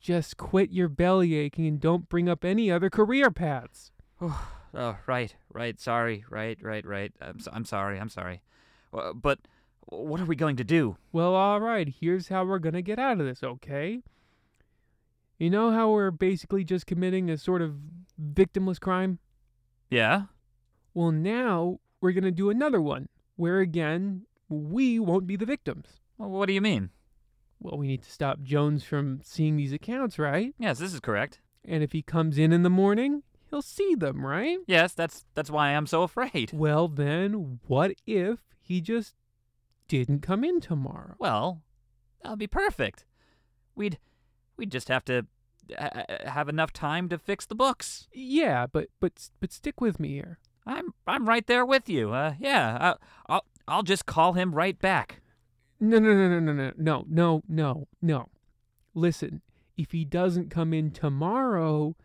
Just 0.03 0.37
quit 0.37 0.73
your 0.73 0.89
belly 0.89 1.37
aching 1.37 1.67
and 1.67 1.81
don't 1.81 2.09
bring 2.09 2.29
up 2.29 2.45
any 2.45 2.71
other 2.71 2.91
career 2.91 3.31
paths. 3.31 3.93
Oh, 4.75 4.97
right, 5.07 5.37
right. 5.53 5.79
Sorry, 5.79 6.25
right, 6.31 6.57
right, 6.63 6.87
right. 6.87 7.13
I'm, 7.21 7.39
so, 7.41 7.51
I'm 7.53 7.67
sorry. 7.67 8.01
I'm 8.01 8.09
sorry. 8.09 8.41
Uh, 8.95 9.13
but 9.13 9.39
what 9.85 10.19
are 10.19 10.25
we 10.25 10.35
going 10.35 10.57
to 10.57 10.65
do? 10.65 10.97
Well, 11.13 11.35
all 11.35 11.61
right, 11.61 11.93
here's 12.01 12.29
how 12.29 12.47
we're 12.47 12.59
going 12.59 12.73
to 12.73 12.81
get 12.81 12.99
out 12.99 13.21
of 13.21 13.27
this, 13.27 13.43
okay? 13.43 14.01
You 15.39 15.51
know 15.51 15.73
how 15.73 15.91
we're 15.91 16.11
basically 16.11 16.65
just 16.65 16.87
committing 16.87 17.29
a 17.29 17.37
sort 17.37 17.61
of 17.61 17.75
victimless 18.19 18.81
crime? 18.81 19.19
Yeah. 19.91 20.23
Well, 20.95 21.13
now 21.13 21.81
we're 22.01 22.13
going 22.13 22.25
to 22.25 22.31
do 22.31 22.49
another 22.49 22.81
one 22.81 23.11
where, 23.37 23.61
again, 23.61 24.23
we 24.49 24.99
won't 24.99 25.27
be 25.27 25.37
the 25.37 25.45
victims. 25.45 25.87
Well, 26.17 26.31
what 26.31 26.47
do 26.47 26.55
you 26.55 26.63
mean? 26.63 26.89
Well, 27.63 27.79
we 27.79 27.87
need 27.87 28.03
to 28.03 28.11
stop 28.11 28.43
Jones 28.43 28.83
from 28.83 29.21
seeing 29.23 29.57
these 29.57 29.73
accounts, 29.73 30.19
right? 30.19 30.55
Yes, 30.59 30.79
this 30.79 30.93
is 30.93 31.01
correct. 31.01 31.41
And 31.65 31.83
if 31.83 31.93
he 31.93 32.03
comes 32.03 32.39
in 32.39 32.53
in 32.53 32.65
the 32.65 32.71
morning, 32.71 33.23
he'll 33.51 33.63
see 33.63 33.95
them, 33.95 34.27
right? 34.27 34.59
Yes, 34.67 34.95
that's 34.95 35.25
that's 35.35 35.51
why 35.51 35.69
I'm 35.69 35.87
so 35.87 36.03
afraid. 36.03 36.53
Well, 36.53 36.89
then, 36.89 37.61
what 37.67 37.93
if 38.07 38.41
he 38.61 38.81
just 38.81 39.15
didn't 39.89 40.21
come 40.21 40.43
in 40.43 40.61
tomorrow? 40.61 41.15
Well, 41.19 41.63
that'll 42.23 42.37
be 42.37 42.47
perfect. 42.47 43.05
We'd 43.77 43.99
we'd 44.57 44.73
just 44.73 44.89
have 44.89 45.05
to 45.07 45.27
have 46.25 46.49
enough 46.49 46.73
time 46.73 47.09
to 47.09 47.19
fix 47.19 47.47
the 47.47 47.55
books. 47.55 48.09
Yeah, 48.13 48.67
but 48.67 48.89
but 49.01 49.29
but 49.41 49.53
stick 49.53 49.81
with 49.81 50.01
me 50.01 50.09
here. 50.15 50.39
I'm 50.67 50.95
I'm 51.07 51.29
right 51.29 51.47
there 51.47 51.65
with 51.65 51.89
you. 51.89 52.13
Uh, 52.13 52.35
yeah, 52.41 52.79
I, 52.81 53.33
I'll 53.33 53.45
I'll 53.69 53.83
just 53.83 54.07
call 54.07 54.33
him 54.33 54.55
right 54.55 54.79
back. 54.79 55.21
No, 55.83 55.99
no, 55.99 56.15
no, 56.15 56.39
no, 56.39 56.39
no, 56.39 56.53
no, 56.53 56.73
no, 56.77 57.05
no, 57.09 57.43
no, 57.49 57.89
no. 58.01 58.29
Listen, 58.95 59.43
if 59.77 59.91
he 59.91 60.05
doesn't 60.05 60.49
come 60.49 60.73
in 60.73 60.93
tomorrow, 60.93 61.97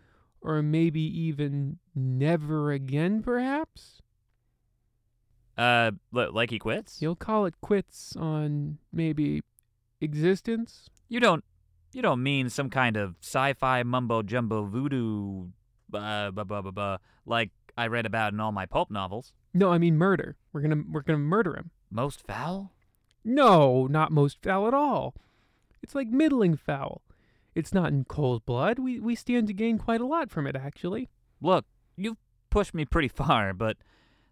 or 0.41 0.63
maybe 0.63 0.99
even 1.01 1.77
never 1.93 2.71
again, 2.71 3.21
perhaps, 3.21 4.01
Uh, 5.59 5.91
like 6.11 6.49
he 6.49 6.57
quits? 6.57 7.01
you'll 7.03 7.15
call 7.15 7.45
it 7.45 7.53
quits 7.61 8.15
on 8.15 8.79
maybe 8.91 9.43
existence. 10.01 10.89
You 11.07 11.19
don't 11.19 11.43
you 11.93 12.01
don't 12.01 12.21
mean 12.23 12.49
some 12.49 12.69
kind 12.71 12.97
of 12.97 13.15
sci-fi 13.21 13.83
mumbo 13.83 14.21
jumbo 14.23 14.65
voodoo 14.65 15.47
uh 15.93 16.31
blah, 16.31 16.43
blah, 16.43 16.61
blah, 16.61 16.71
blah, 16.71 16.97
like 17.27 17.51
I 17.77 17.87
read 17.87 18.05
about 18.07 18.33
in 18.33 18.39
all 18.39 18.51
my 18.51 18.65
pulp 18.65 18.89
novels. 18.91 19.33
No, 19.53 19.71
I 19.71 19.77
mean 19.77 19.97
murder. 19.97 20.35
We're 20.51 20.61
gonna 20.61 20.83
we're 20.91 21.01
gonna 21.01 21.19
murder 21.19 21.55
him. 21.55 21.69
Most 21.91 22.25
foul? 22.25 22.71
No, 23.27 23.87
not 23.87 24.13
most 24.13 24.41
foul 24.41 24.69
at 24.69 24.73
all. 24.73 25.13
It's 25.83 25.93
like 25.93 26.07
middling 26.07 26.55
foul. 26.55 27.01
It's 27.53 27.73
not 27.73 27.89
in 27.89 28.05
cold 28.05 28.45
blood. 28.45 28.79
We 28.79 29.01
we 29.01 29.15
stand 29.15 29.47
to 29.47 29.53
gain 29.53 29.77
quite 29.77 29.99
a 29.99 30.05
lot 30.05 30.31
from 30.31 30.47
it, 30.47 30.55
actually. 30.55 31.09
Look, 31.41 31.65
you've 31.97 32.15
pushed 32.49 32.73
me 32.73 32.85
pretty 32.85 33.09
far, 33.09 33.53
but 33.53 33.75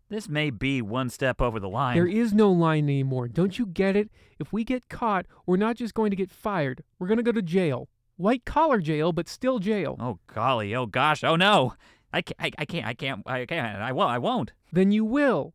this 0.08 0.30
may 0.30 0.50
be 0.50 0.82
one 0.82 1.10
step 1.10 1.42
over 1.42 1.60
the 1.60 1.68
line. 1.68 1.96
There 1.98 2.08
is 2.08 2.34
no 2.34 2.50
line 2.50 2.86
anymore. 2.86 3.28
Don't 3.28 3.60
you 3.60 3.66
get 3.66 3.98
it? 3.98 4.10
If 4.40 4.54
we 4.54 4.64
get 4.64 4.88
caught, 4.88 5.26
we're 5.46 5.58
not 5.58 5.76
just 5.76 5.94
going 5.94 6.12
to 6.12 6.16
get 6.16 6.32
fired. 6.32 6.82
We're 6.98 7.08
going 7.08 7.18
to 7.18 7.24
go 7.24 7.34
to 7.34 7.42
jail. 7.42 7.90
White 8.16 8.46
collar 8.46 8.80
jail, 8.80 9.12
but 9.12 9.28
still 9.28 9.60
jail. 9.60 9.98
Oh 10.00 10.20
golly, 10.34 10.74
oh 10.74 10.86
gosh, 10.86 11.22
oh 11.22 11.36
no. 11.36 11.74
I 12.14 12.22
can't, 12.22 12.40
I, 12.40 12.52
I 12.60 12.66
can't, 12.66 12.86
I 12.86 12.94
can't, 12.94 13.24
I 13.26 13.46
can't, 13.46 13.82
I 13.82 13.92
won't, 13.92 14.12
I 14.12 14.20
won't. 14.20 14.54
Then 14.72 14.94
you 14.94 15.04
will. 15.04 15.54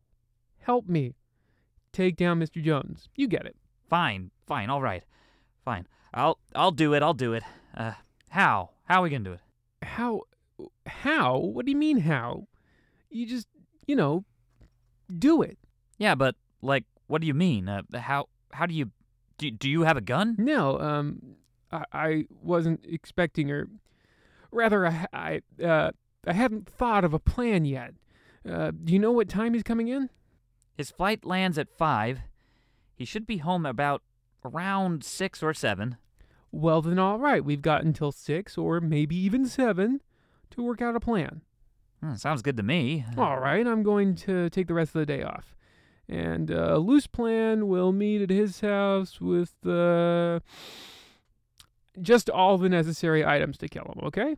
Help 0.59 0.87
me. 0.87 1.15
Take 1.93 2.15
down 2.15 2.39
Mr. 2.39 2.63
Jones. 2.63 3.09
You 3.15 3.27
get 3.27 3.45
it. 3.45 3.55
Fine, 3.89 4.31
fine, 4.47 4.69
all 4.69 4.81
right. 4.81 5.03
Fine. 5.65 5.87
I'll, 6.13 6.39
I'll 6.55 6.71
do 6.71 6.93
it, 6.93 7.03
I'll 7.03 7.13
do 7.13 7.33
it. 7.33 7.43
Uh, 7.75 7.93
how? 8.29 8.71
How 8.85 8.99
are 8.99 9.03
we 9.03 9.09
gonna 9.09 9.23
do 9.23 9.33
it? 9.33 9.41
How? 9.83 10.21
How? 10.85 11.37
What 11.37 11.65
do 11.65 11.71
you 11.71 11.77
mean, 11.77 11.99
how? 11.99 12.47
You 13.09 13.25
just, 13.25 13.47
you 13.87 13.95
know, 13.95 14.23
do 15.17 15.41
it. 15.41 15.57
Yeah, 15.97 16.15
but, 16.15 16.35
like, 16.61 16.85
what 17.07 17.21
do 17.21 17.27
you 17.27 17.33
mean? 17.33 17.67
Uh, 17.67 17.81
how, 17.93 18.27
how 18.53 18.65
do 18.65 18.73
you, 18.73 18.91
do, 19.37 19.51
do 19.51 19.69
you 19.69 19.81
have 19.83 19.97
a 19.97 20.01
gun? 20.01 20.35
No, 20.37 20.79
um, 20.79 21.35
I, 21.71 21.83
I 21.91 22.25
wasn't 22.41 22.85
expecting 22.87 23.49
her. 23.49 23.67
Rather, 24.51 24.87
I, 24.87 25.07
I, 25.13 25.63
uh, 25.63 25.91
I 26.25 26.33
haven't 26.33 26.69
thought 26.69 27.03
of 27.03 27.13
a 27.13 27.19
plan 27.19 27.65
yet. 27.65 27.93
Uh, 28.49 28.71
do 28.71 28.93
you 28.93 28.99
know 28.99 29.11
what 29.11 29.29
time 29.29 29.53
he's 29.53 29.63
coming 29.63 29.87
in? 29.87 30.09
His 30.73 30.91
flight 30.91 31.25
lands 31.25 31.57
at 31.57 31.75
5. 31.77 32.19
He 32.95 33.05
should 33.05 33.25
be 33.25 33.37
home 33.37 33.65
about 33.65 34.01
around 34.43 35.03
6 35.03 35.43
or 35.43 35.53
7. 35.53 35.97
Well, 36.51 36.81
then, 36.81 36.99
all 36.99 37.17
right. 37.17 37.43
We've 37.43 37.61
got 37.61 37.83
until 37.83 38.11
six 38.11 38.57
or 38.57 38.81
maybe 38.81 39.15
even 39.15 39.45
seven 39.45 40.01
to 40.51 40.61
work 40.61 40.81
out 40.81 40.95
a 40.95 40.99
plan. 40.99 41.41
Hmm, 42.01 42.15
sounds 42.15 42.41
good 42.41 42.57
to 42.57 42.63
me. 42.63 43.05
All 43.17 43.39
right, 43.39 43.65
I'm 43.65 43.83
going 43.83 44.15
to 44.15 44.49
take 44.49 44.67
the 44.67 44.73
rest 44.73 44.95
of 44.95 44.99
the 44.99 45.05
day 45.05 45.23
off. 45.23 45.55
And 46.09 46.51
uh, 46.51 46.75
loose 46.77 47.07
plan 47.07 47.67
we'll 47.67 47.93
meet 47.93 48.21
at 48.21 48.29
his 48.29 48.59
house 48.59 49.21
with 49.21 49.53
uh, 49.65 50.41
just 52.01 52.29
all 52.29 52.57
the 52.57 52.67
necessary 52.67 53.25
items 53.25 53.57
to 53.59 53.69
kill 53.69 53.83
him, 53.85 54.05
okay? 54.07 54.35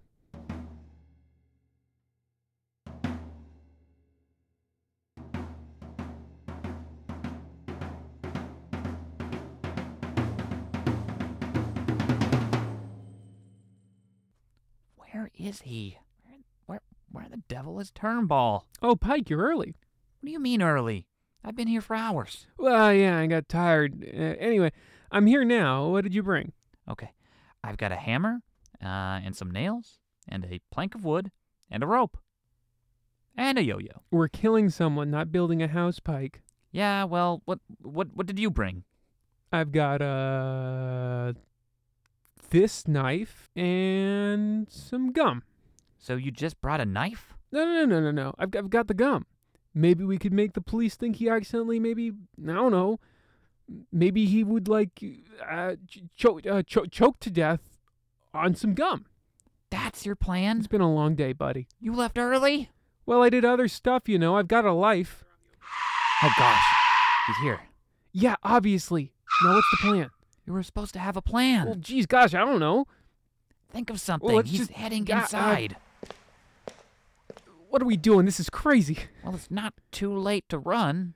Is 15.43 15.61
he? 15.61 15.97
Where, 16.23 16.39
where, 16.65 16.81
where 17.11 17.27
the 17.29 17.41
devil 17.47 17.79
is 17.79 17.91
Turnbull? 17.91 18.65
Oh, 18.81 18.95
Pike, 18.95 19.29
you're 19.29 19.41
early. 19.41 19.75
What 20.19 20.27
do 20.27 20.31
you 20.31 20.39
mean 20.39 20.61
early? 20.61 21.07
I've 21.43 21.55
been 21.55 21.67
here 21.67 21.81
for 21.81 21.95
hours. 21.95 22.47
Well, 22.57 22.93
yeah, 22.93 23.19
I 23.19 23.27
got 23.27 23.49
tired. 23.49 24.03
Uh, 24.03 24.35
anyway, 24.39 24.71
I'm 25.11 25.27
here 25.27 25.43
now. 25.43 25.89
What 25.89 26.03
did 26.03 26.15
you 26.15 26.23
bring? 26.23 26.53
Okay, 26.89 27.11
I've 27.63 27.77
got 27.77 27.91
a 27.91 27.97
hammer, 27.97 28.41
uh, 28.81 29.19
and 29.23 29.35
some 29.35 29.51
nails, 29.51 29.99
and 30.27 30.45
a 30.45 30.61
plank 30.71 30.95
of 30.95 31.03
wood, 31.03 31.31
and 31.69 31.83
a 31.83 31.87
rope, 31.87 32.17
and 33.35 33.57
a 33.57 33.63
yo-yo. 33.63 34.01
We're 34.11 34.29
killing 34.29 34.69
someone, 34.69 35.11
not 35.11 35.31
building 35.31 35.61
a 35.61 35.67
house, 35.67 35.99
Pike. 35.99 36.41
Yeah, 36.71 37.03
well, 37.03 37.41
what, 37.45 37.59
what, 37.81 38.07
what 38.13 38.25
did 38.25 38.39
you 38.39 38.49
bring? 38.49 38.83
I've 39.51 39.71
got 39.71 40.01
uh 40.01 41.33
this 42.53 42.87
knife 42.87 43.49
and 43.55 44.69
some 44.69 45.11
gum. 45.11 45.41
So 45.97 46.15
you 46.15 46.29
just 46.29 46.61
brought 46.61 46.79
a 46.79 46.85
knife? 46.85 47.33
No, 47.51 47.65
no, 47.65 47.83
no, 47.83 47.99
no, 47.99 47.99
no, 47.99 48.11
no. 48.11 48.35
I've, 48.37 48.55
I've 48.55 48.69
got 48.69 48.87
the 48.87 48.93
gum. 48.93 49.25
Maybe 49.73 50.03
we 50.03 50.19
could 50.19 50.31
make 50.33 50.53
the 50.53 50.61
police 50.61 50.95
think 50.95 51.15
he 51.15 51.27
accidentally, 51.27 51.79
maybe, 51.79 52.11
I 52.47 52.53
don't 52.53 52.71
know, 52.71 52.99
maybe 53.91 54.25
he 54.27 54.43
would 54.43 54.67
like 54.67 55.03
uh, 55.41 55.75
uh, 55.75 55.75
cho- 56.15 56.85
choke 56.85 57.19
to 57.21 57.31
death 57.31 57.79
on 58.35 58.53
some 58.53 58.75
gum. 58.75 59.07
That's 59.71 60.05
your 60.05 60.15
plan? 60.15 60.59
It's 60.59 60.67
been 60.67 60.79
a 60.79 60.93
long 60.93 61.15
day, 61.15 61.33
buddy. 61.33 61.67
You 61.81 61.95
left 61.95 62.19
early? 62.19 62.69
Well, 63.07 63.23
I 63.23 63.29
did 63.31 63.43
other 63.43 63.67
stuff, 63.67 64.07
you 64.07 64.19
know. 64.19 64.37
I've 64.37 64.47
got 64.47 64.63
a 64.63 64.73
life. 64.73 65.23
Oh 66.21 66.31
gosh, 66.37 66.63
he's 67.25 67.37
here. 67.37 67.61
Yeah, 68.11 68.35
obviously. 68.43 69.11
Now 69.43 69.55
what's 69.55 69.67
the 69.71 69.77
plan? 69.77 70.09
You 70.45 70.53
were 70.53 70.63
supposed 70.63 70.93
to 70.93 70.99
have 70.99 71.15
a 71.15 71.21
plan. 71.21 71.65
Well, 71.65 71.75
geez, 71.75 72.05
gosh, 72.05 72.33
I 72.33 72.39
don't 72.39 72.59
know. 72.59 72.85
Think 73.71 73.89
of 73.89 73.99
something. 73.99 74.35
let's 74.35 74.49
he's 74.49 74.59
just- 74.61 74.71
heading 74.71 75.09
uh, 75.11 75.15
uh, 75.15 75.19
inside. 75.21 75.77
What 77.69 77.81
are 77.81 77.85
we 77.85 77.97
doing? 77.97 78.25
This 78.25 78.39
is 78.39 78.49
crazy. 78.49 78.97
well, 79.23 79.33
it's 79.33 79.49
not 79.49 79.73
too 79.91 80.15
late 80.15 80.47
to 80.49 80.59
run. 80.59 81.15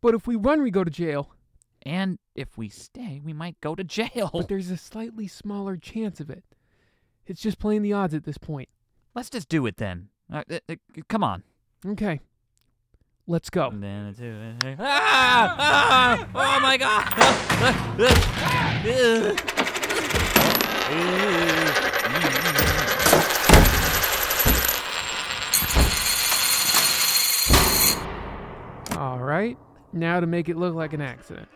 But 0.00 0.14
if 0.14 0.26
we 0.26 0.36
run, 0.36 0.62
we 0.62 0.70
go 0.70 0.84
to 0.84 0.90
jail. 0.90 1.30
And 1.86 2.18
if 2.34 2.58
we 2.58 2.68
stay, 2.68 3.20
we 3.24 3.32
might 3.32 3.58
go 3.60 3.74
to 3.74 3.82
jail. 3.84 4.30
But 4.32 4.48
there's 4.48 4.70
a 4.70 4.76
slightly 4.76 5.26
smaller 5.26 5.76
chance 5.76 6.20
of 6.20 6.28
it. 6.28 6.44
It's 7.26 7.40
just 7.40 7.58
playing 7.58 7.82
the 7.82 7.92
odds 7.92 8.14
at 8.14 8.24
this 8.24 8.38
point. 8.38 8.68
Let's 9.14 9.30
just 9.30 9.48
do 9.48 9.64
it 9.66 9.76
then. 9.78 10.08
Uh, 10.32 10.42
uh, 10.50 10.58
uh, 10.68 10.74
come 11.08 11.24
on. 11.24 11.42
Okay. 11.86 12.20
Let's 13.30 13.50
go. 13.50 13.68
And 13.68 13.82
then 13.82 14.14
two, 14.14 14.74
ah! 14.78 15.54
ah! 15.58 16.28
Oh 16.34 16.60
my 16.60 16.78
god! 16.78 17.04
All 28.96 29.18
right. 29.18 29.58
Now 29.92 30.20
to 30.20 30.26
make 30.26 30.48
it 30.48 30.56
look 30.56 30.74
like 30.74 30.94
an 30.94 31.02
accident. 31.02 31.48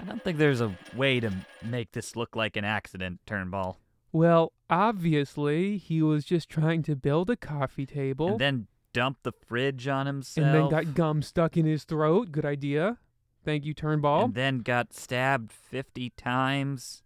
I 0.00 0.04
don't 0.06 0.24
think 0.24 0.38
there's 0.38 0.60
a 0.60 0.76
way 0.96 1.20
to 1.20 1.30
make 1.62 1.92
this 1.92 2.16
look 2.16 2.34
like 2.34 2.56
an 2.56 2.64
accident, 2.64 3.20
Turnbull. 3.26 3.78
Well, 4.10 4.52
obviously, 4.68 5.76
he 5.76 6.02
was 6.02 6.24
just 6.24 6.48
trying 6.48 6.82
to 6.82 6.96
build 6.96 7.30
a 7.30 7.36
coffee 7.36 7.86
table 7.86 8.30
And 8.30 8.40
then 8.40 8.66
dump 8.96 9.18
the 9.22 9.32
fridge 9.32 9.86
on 9.86 10.06
himself. 10.06 10.46
and 10.46 10.54
then 10.54 10.68
got 10.70 10.94
gum 10.94 11.20
stuck 11.20 11.56
in 11.56 11.66
his 11.66 11.84
throat. 11.84 12.32
Good 12.32 12.46
idea. 12.46 12.96
Thank 13.44 13.64
you, 13.66 13.74
Turnbull. 13.74 14.24
and 14.24 14.34
then 14.34 14.58
got 14.60 14.94
stabbed 14.94 15.52
50 15.52 16.10
times 16.16 17.02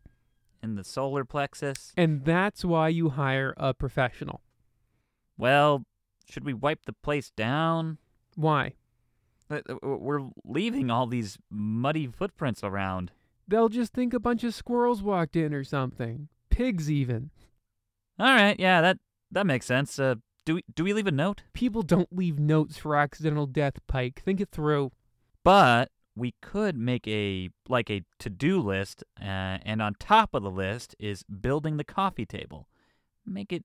in 0.63 0.77
the 0.77 0.85
solar 0.85 1.25
plexus. 1.25 1.93
And 1.97 2.25
that's 2.25 2.65
why 2.65 2.89
you 2.89 3.11
hire 3.11 3.53
a 3.57 3.75
professional. 3.75 4.41
Well, 5.37 5.85
should 6.29 6.45
we 6.45 6.55
wipe 6.55 6.87
the 6.87 6.93
place 6.93 7.31
down? 7.31 7.99
Why? 8.37 8.75
Uh, 9.51 9.61
uh, 9.69 9.75
We're 9.83 10.29
leaving 10.45 10.91
all 10.91 11.07
these 11.09 11.39
muddy 11.51 12.07
footprints 12.07 12.63
around. 12.63 13.11
They'll 13.49 13.69
just 13.69 13.93
think 13.93 14.15
a 14.15 14.21
bunch 14.21 14.45
of 14.45 14.55
squirrels 14.55 15.03
walked 15.03 15.35
in 15.35 15.53
or 15.53 15.65
something. 15.65 16.29
Pigs, 16.51 16.89
even. 16.89 17.31
All 18.19 18.33
right, 18.33 18.59
yeah, 18.61 18.81
that 18.81 18.99
that 19.33 19.45
makes 19.47 19.67
sense. 19.67 19.99
Uh, 19.99 20.17
do 20.45 20.57
we 20.57 20.65
do 20.75 20.85
we 20.85 20.93
leave 20.93 21.07
a 21.07 21.13
note? 21.13 21.43
People 21.53 21.83
don't 21.83 22.13
leave 22.13 22.39
notes 22.39 22.77
for 22.77 22.97
accidental 22.97 23.47
death, 23.47 23.75
Pike. 23.87 24.23
Think 24.25 24.41
it 24.41 24.51
through. 24.51 24.93
But 25.45 25.91
we 26.17 26.35
could 26.43 26.77
make 26.77 27.07
a 27.09 27.51
like 27.69 27.91
a 27.91 28.03
to-do 28.19 28.61
list, 28.61 29.05
uh, 29.21 29.59
and 29.65 29.81
on 29.81 29.95
top 29.99 30.35
of 30.35 30.43
the 30.43 30.51
list 30.51 30.95
is 30.99 31.23
building 31.23 31.77
the 31.77 31.85
coffee 31.85 32.27
table. 32.27 32.69
Make 33.25 33.53
it 33.53 33.65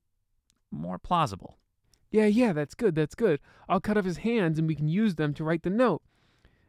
more 0.71 0.97
plausible. 0.97 1.57
Yeah, 2.11 2.27
yeah, 2.27 2.53
that's 2.53 2.75
good, 2.75 2.95
that's 2.95 3.15
good. 3.15 3.39
I'll 3.67 3.81
cut 3.81 3.97
off 3.97 4.05
his 4.05 4.17
hands 4.17 4.57
and 4.57 4.67
we 4.67 4.75
can 4.75 4.87
use 4.87 5.15
them 5.15 5.33
to 5.33 5.43
write 5.43 5.63
the 5.63 5.69
note. 5.69 6.01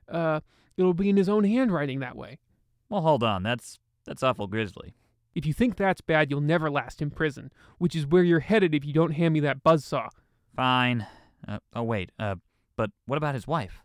Uh, 0.09 0.40
it'll 0.77 0.95
be 0.95 1.09
in 1.09 1.16
his 1.16 1.29
own 1.29 1.45
handwriting 1.45 2.01
that 2.01 2.16
way. 2.16 2.38
Well, 2.88 3.03
hold 3.03 3.23
on. 3.23 3.42
That's 3.42 3.79
that's 4.05 4.23
awful 4.23 4.47
grisly. 4.47 4.95
If 5.37 5.44
you 5.44 5.53
think 5.53 5.77
that's 5.77 6.01
bad, 6.01 6.31
you'll 6.31 6.40
never 6.40 6.70
last 6.70 7.03
in 7.03 7.11
prison, 7.11 7.53
which 7.77 7.94
is 7.94 8.07
where 8.07 8.25
you're 8.25 8.40
headed 8.40 8.75
if 8.75 8.87
you 8.87 8.94
don't 8.94 9.11
hand 9.11 9.35
me 9.35 9.40
that 9.40 9.62
buzzsaw. 9.62 10.09
Fine. 10.57 11.07
Uh, 11.46 11.59
oh 11.75 11.83
wait. 11.83 12.11
Uh, 12.18 12.37
but 12.75 12.90
what 13.05 13.18
about 13.18 13.35
his 13.35 13.46
wife? 13.46 13.83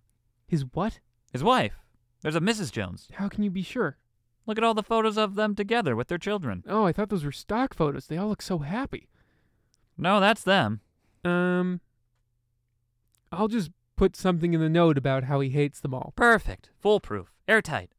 His 0.48 0.64
what? 0.72 1.02
His 1.34 1.44
wife. 1.44 1.74
There's 2.22 2.38
a 2.38 2.40
Mrs. 2.40 2.72
Jones. 2.72 3.10
How 3.16 3.28
can 3.28 3.44
you 3.44 3.50
be 3.50 3.64
sure? 3.64 3.98
Look 4.46 4.58
at 4.58 4.64
all 4.64 4.74
the 4.74 4.82
photos 4.82 5.18
of 5.18 5.36
them 5.36 5.54
together 5.54 5.94
with 5.94 6.08
their 6.08 6.18
children. 6.18 6.64
Oh, 6.70 6.86
I 6.86 6.94
thought 6.94 7.10
those 7.10 7.26
were 7.26 7.34
stock 7.34 7.74
photos. 7.74 8.08
They 8.08 8.16
all 8.16 8.30
look 8.30 8.42
so 8.42 8.60
happy. 8.60 9.10
No, 9.98 10.22
that's 10.22 10.44
them. 10.44 10.80
Um, 11.26 11.82
I'll 13.30 13.50
just 13.50 13.72
put 13.98 14.16
something 14.16 14.54
in 14.54 14.62
the 14.62 14.70
note 14.70 14.98
about 14.98 15.26
how 15.26 15.42
he 15.42 15.50
hates 15.50 15.82
them 15.82 15.94
all. 15.94 16.14
Perfect. 16.16 16.70
Foolproof. 16.80 17.34
Airtight. 17.46 17.92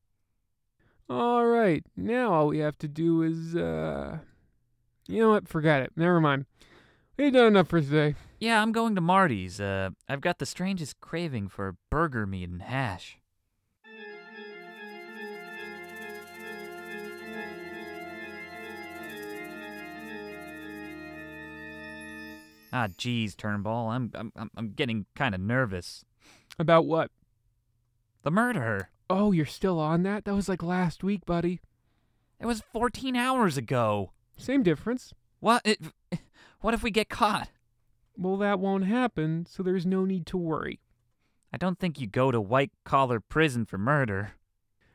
All 1.09 1.45
right, 1.47 1.85
now 1.97 2.33
all 2.33 2.47
we 2.49 2.59
have 2.59 2.79
to 2.79 2.89
do 2.89 3.23
is, 3.23 3.55
uh, 3.55 4.19
you 5.07 5.21
know 5.21 5.31
what? 5.31 5.49
Forget 5.49 5.83
it. 5.83 5.93
Never 5.97 6.21
mind. 6.21 6.47
We've 7.19 7.33
done 7.33 7.49
enough 7.49 7.69
for 7.69 7.81
today. 7.81 8.15
Yeah, 8.41 8.63
I'm 8.63 8.73
going 8.73 8.95
to 8.95 9.01
Marty's. 9.01 9.61
Uh, 9.61 9.91
I've 10.09 10.21
got 10.23 10.39
the 10.39 10.47
strangest 10.47 11.01
craving 11.01 11.49
for 11.49 11.77
burger 11.91 12.27
meat 12.27 12.49
and 12.49 12.63
hash. 12.63 13.19
Ah, 22.73 22.89
geez, 22.97 23.35
Turnbull, 23.35 23.91
I'm 23.91 24.11
I'm 24.15 24.33
I'm- 24.57 24.73
getting 24.75 25.07
kind 25.15 25.35
of 25.35 25.41
nervous. 25.41 26.05
About 26.59 26.87
what? 26.87 27.11
The 28.23 28.31
murder. 28.31 28.89
Oh, 29.11 29.33
you're 29.33 29.47
still 29.47 29.79
on 29.79 30.03
that? 30.05 30.25
That 30.25 30.35
was 30.35 30.49
like 30.49 30.63
last 30.63 31.05
week, 31.05 31.27
buddy. 31.27 31.61
It 32.41 32.47
was 32.47 32.63
14 32.73 33.15
hours 33.15 33.57
ago. 33.57 34.13
Same 34.37 34.63
difference. 34.63 35.15
What? 35.41 35.63
It, 35.65 35.81
what 36.61 36.75
if 36.75 36.83
we 36.83 36.91
get 36.91 37.09
caught? 37.09 37.49
Well, 38.17 38.37
that 38.39 38.61
won't 38.61 38.85
happen, 38.85 39.47
so 39.49 39.63
there's 39.63 39.87
no 39.87 40.05
need 40.05 40.27
to 40.27 40.37
worry. 40.37 40.81
I 41.53 41.57
don't 41.57 41.79
think 41.79 42.01
you 42.01 42.07
go 42.07 42.31
to 42.31 42.41
white 42.41 42.73
collar 42.85 43.21
prison 43.21 43.65
for 43.65 43.79
murder. 43.79 44.33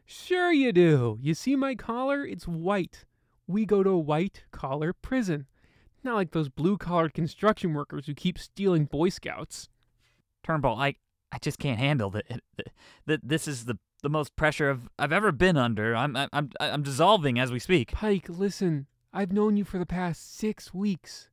Sure, 0.06 0.52
you 0.52 0.72
do. 0.72 1.20
You 1.22 1.34
see 1.34 1.56
my 1.56 1.76
collar? 1.76 2.26
It's 2.26 2.48
white. 2.48 3.06
We 3.46 3.65
go 3.65 3.84
to 3.84 3.96
white 3.96 4.43
collar 4.52 4.93
prison. 4.93 5.48
Not 6.04 6.15
like 6.15 6.32
those 6.32 6.50
blue 6.50 6.78
collared 6.78 7.13
construction 7.13 7.74
workers 7.74 8.06
who 8.06 8.13
keep 8.13 8.39
stealing 8.39 8.86
Boy 8.86 9.10
Scouts. 9.10 9.70
Turnbull, 10.43 10.78
I 10.78 10.96
I 11.32 11.39
just 11.39 11.60
can't 11.60 11.80
handle 11.80 12.15
it. 12.15 12.41
That 13.06 13.20
this 13.22 13.48
is 13.48 13.65
the 13.65 13.78
the 14.02 14.10
most 14.10 14.36
pressure 14.36 14.70
I've 14.70 14.90
I've 15.00 15.12
ever 15.12 15.32
been 15.32 15.58
under. 15.58 15.96
I'm 15.96 16.16
I'm 16.16 16.50
I'm, 16.60 16.84
dissolving 16.84 17.40
as 17.40 17.52
we 17.52 17.60
speak. 17.60 17.92
Pike, 17.92 18.28
listen. 18.30 18.88
I've 19.14 19.32
known 19.32 19.58
you 19.58 19.64
for 19.64 19.80
the 19.80 19.86
past 19.86 20.38
six 20.38 20.74
weeks. 20.74 21.30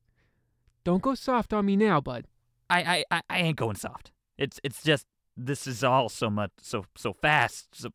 Don't 0.84 1.02
go 1.02 1.14
soft 1.14 1.52
on 1.52 1.66
me 1.66 1.76
now, 1.76 2.00
bud. 2.00 2.26
I 2.70 2.82
I 2.82 3.04
I, 3.10 3.22
I 3.30 3.38
ain't 3.38 3.56
going 3.56 3.76
soft. 3.76 4.12
It's 4.38 4.60
it's 4.64 4.82
just 4.82 5.06
this 5.36 5.66
is 5.66 5.84
all 5.84 6.08
so 6.08 6.30
much 6.30 6.52
so 6.60 6.86
so 6.96 7.12
fast. 7.12 7.68
So 7.72 7.90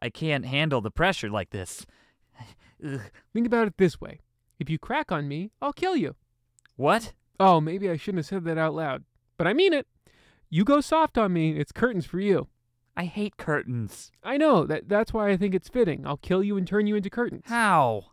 I 0.00 0.10
can't 0.10 0.46
handle 0.46 0.80
the 0.80 0.90
pressure 0.90 1.30
like 1.30 1.50
this. 1.50 1.86
Think 3.32 3.46
about 3.46 3.68
it 3.68 3.76
this 3.76 4.00
way. 4.00 4.20
If 4.58 4.68
you 4.68 4.78
crack 4.78 5.12
on 5.12 5.28
me, 5.28 5.50
I'll 5.60 5.72
kill 5.72 5.96
you. 5.96 6.16
What? 6.76 7.12
Oh, 7.38 7.60
maybe 7.60 7.88
I 7.90 7.96
shouldn't 7.96 8.20
have 8.20 8.26
said 8.26 8.44
that 8.44 8.58
out 8.58 8.74
loud. 8.74 9.04
But 9.36 9.46
I 9.46 9.52
mean 9.52 9.72
it. 9.72 9.86
You 10.50 10.64
go 10.64 10.80
soft 10.80 11.16
on 11.16 11.32
me, 11.32 11.58
it's 11.58 11.72
curtains 11.72 12.04
for 12.04 12.20
you. 12.20 12.48
I 12.96 13.04
hate 13.04 13.36
curtains. 13.36 14.12
I 14.22 14.36
know, 14.36 14.64
that 14.66 14.88
that's 14.88 15.12
why 15.12 15.30
I 15.30 15.36
think 15.36 15.54
it's 15.54 15.68
fitting. 15.68 16.06
I'll 16.06 16.18
kill 16.18 16.42
you 16.42 16.56
and 16.56 16.66
turn 16.66 16.86
you 16.86 16.96
into 16.96 17.10
curtains. 17.10 17.44
How? 17.46 18.06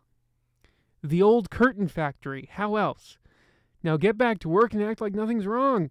The 1.02 1.22
old 1.22 1.50
curtain 1.50 1.88
factory. 1.88 2.48
How 2.52 2.76
else? 2.76 3.18
Now 3.82 3.96
get 3.96 4.16
back 4.16 4.38
to 4.40 4.48
work 4.48 4.72
and 4.72 4.82
act 4.82 5.00
like 5.00 5.14
nothing's 5.14 5.46
wrong. 5.46 5.90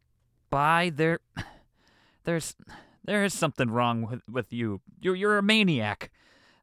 By 0.49 0.91
there 0.93 1.19
there's 2.23 2.56
there 3.04 3.23
is 3.23 3.34
something 3.34 3.69
wrong 3.69 4.08
with 4.10 4.21
with 4.30 4.52
you. 4.52 4.82
You're 5.02 5.15
you're 5.15 5.38
a 5.38 5.43
maniac. 5.43 6.12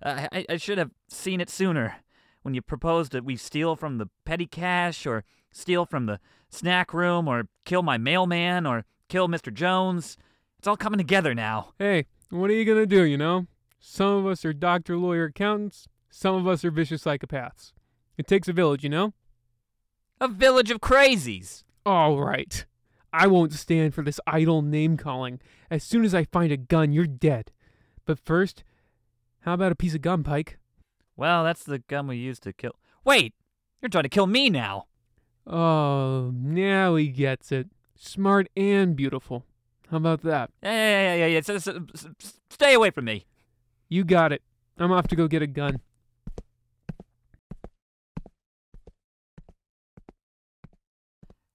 Uh, 0.03 0.27
I 0.33 0.47
I 0.49 0.57
should 0.57 0.79
have 0.79 0.91
seen 1.09 1.41
it 1.41 1.51
sooner. 1.51 1.97
When 2.43 2.55
you 2.55 2.62
proposed 2.62 3.11
that 3.11 3.25
we 3.25 3.37
steal 3.37 3.75
from 3.75 3.99
the 3.99 4.09
petty 4.25 4.47
cash, 4.47 5.05
or 5.05 5.25
steal 5.51 5.85
from 5.85 6.07
the 6.07 6.21
snack 6.49 6.95
room, 6.95 7.27
or 7.27 7.49
kill 7.65 7.83
my 7.83 7.99
mailman, 7.99 8.67
or 8.67 8.85
kill 9.09 9.27
Mr. 9.27 9.53
Jones, 9.53 10.17
it's 10.57 10.69
all 10.69 10.77
coming 10.77 10.99
together 10.99 11.35
now. 11.35 11.73
Hey, 11.77 12.07
what 12.31 12.51
are 12.51 12.55
you 12.55 12.65
gonna 12.65 12.87
do, 12.87 13.05
you 13.05 13.17
know? 13.17 13.47
Some 13.79 14.15
of 14.15 14.27
us 14.27 14.45
are 14.45 14.53
doctor, 14.53 14.97
lawyer, 14.97 15.25
accountants. 15.25 15.89
Some 16.11 16.35
of 16.35 16.47
us 16.49 16.65
are 16.65 16.71
vicious 16.71 17.05
psychopaths. 17.05 17.73
It 18.17 18.27
takes 18.27 18.49
a 18.49 18.53
village, 18.53 18.83
you 18.83 18.91
know? 18.91 19.12
A 20.21 20.29
village 20.29 20.71
of 20.71 20.81
crazies. 20.81 21.65
All 21.85 22.19
right. 22.19 22.65
I 23.12 23.27
won't 23.27 23.53
stand 23.53 23.95
for 23.95 24.03
this 24.03 24.21
idle 24.27 24.62
name 24.62 24.97
calling. 24.97 25.41
As 25.71 25.85
soon 25.85 26.05
as 26.05 26.15
I 26.15 26.25
find 26.25 26.53
a 26.53 26.57
gun, 26.57 26.93
you're 26.93 27.07
dead. 27.07 27.53
But 28.05 28.19
first, 28.19 28.65
how 29.41 29.55
about 29.55 29.73
a 29.73 29.77
piece 29.77 29.95
of 29.95 30.03
gum, 30.03 30.25
Pike? 30.25 30.59
Well, 31.17 31.45
that's 31.45 31.65
the 31.65 31.79
gun 31.79 32.09
we 32.09 32.17
used 32.17 32.43
to 32.43 32.53
kill. 32.53 32.73
Wait, 33.05 33.35
you're 33.81 33.89
trying 33.89 34.03
to 34.03 34.09
kill 34.09 34.27
me 34.27 34.51
now. 34.51 34.87
Oh, 35.47 36.33
now 36.35 36.97
he 36.97 37.09
gets 37.09 37.53
it. 37.53 37.69
Smart 37.95 38.49
and 38.57 38.97
beautiful. 38.97 39.45
How 39.90 39.99
about 39.99 40.22
that? 40.22 40.51
Yeah, 40.62 40.72
yeah, 40.72 41.14
yeah, 41.14 41.14
yeah. 41.14 41.27
yeah. 41.27 41.38
S- 41.38 41.68
s- 41.68 41.68
s- 41.68 42.40
stay 42.51 42.75
away 42.75 42.90
from 42.90 43.05
me. 43.05 43.25
You 43.88 44.05
got 44.05 44.33
it. 44.33 44.42
I'm 44.79 44.92
off 44.92 45.07
to 45.09 45.16
go 45.16 45.29
get 45.29 45.42
a 45.42 45.46
gun. 45.46 45.81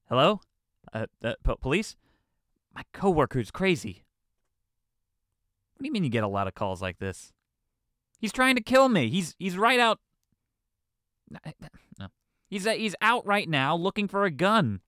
Hello? 0.07 0.41
Uh, 0.93 1.05
uh 1.23 1.33
po- 1.43 1.57
police? 1.57 1.95
My 2.73 2.83
coworker's 2.93 3.51
crazy. 3.51 4.03
What 5.75 5.83
do 5.83 5.87
you 5.87 5.91
mean 5.91 6.03
you 6.03 6.09
get 6.09 6.23
a 6.23 6.27
lot 6.27 6.47
of 6.47 6.55
calls 6.55 6.81
like 6.81 6.99
this? 6.99 7.33
He's 8.19 8.31
trying 8.31 8.55
to 8.55 8.61
kill 8.61 8.87
me. 8.87 9.09
He's 9.09 9.35
he's 9.39 9.57
right 9.57 9.79
out. 9.79 9.99
No, 11.97 12.07
he's 12.49 12.67
uh, 12.67 12.71
he's 12.73 12.95
out 13.01 13.25
right 13.25 13.47
now 13.47 13.75
looking 13.75 14.07
for 14.07 14.25
a 14.25 14.31
gun. 14.31 14.81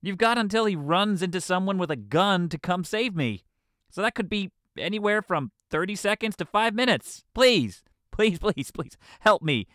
You've 0.00 0.18
got 0.18 0.38
until 0.38 0.64
he 0.64 0.76
runs 0.76 1.22
into 1.22 1.40
someone 1.40 1.78
with 1.78 1.90
a 1.90 1.96
gun 1.96 2.48
to 2.50 2.58
come 2.58 2.84
save 2.84 3.16
me. 3.16 3.44
So 3.90 4.02
that 4.02 4.14
could 4.14 4.28
be 4.28 4.52
anywhere 4.76 5.22
from 5.22 5.50
30 5.70 5.96
seconds 5.96 6.36
to 6.36 6.44
five 6.44 6.74
minutes. 6.74 7.24
Please, 7.34 7.82
please, 8.12 8.38
please, 8.40 8.70
please 8.70 8.96
help 9.20 9.42
me. 9.42 9.66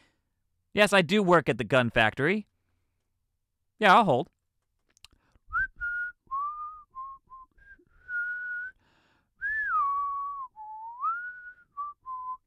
Yes, 0.73 0.93
I 0.93 1.01
do 1.01 1.21
work 1.21 1.49
at 1.49 1.57
the 1.57 1.63
gun 1.63 1.89
factory. 1.89 2.47
Yeah, 3.79 3.95
I'll 3.95 4.05
hold. 4.05 4.29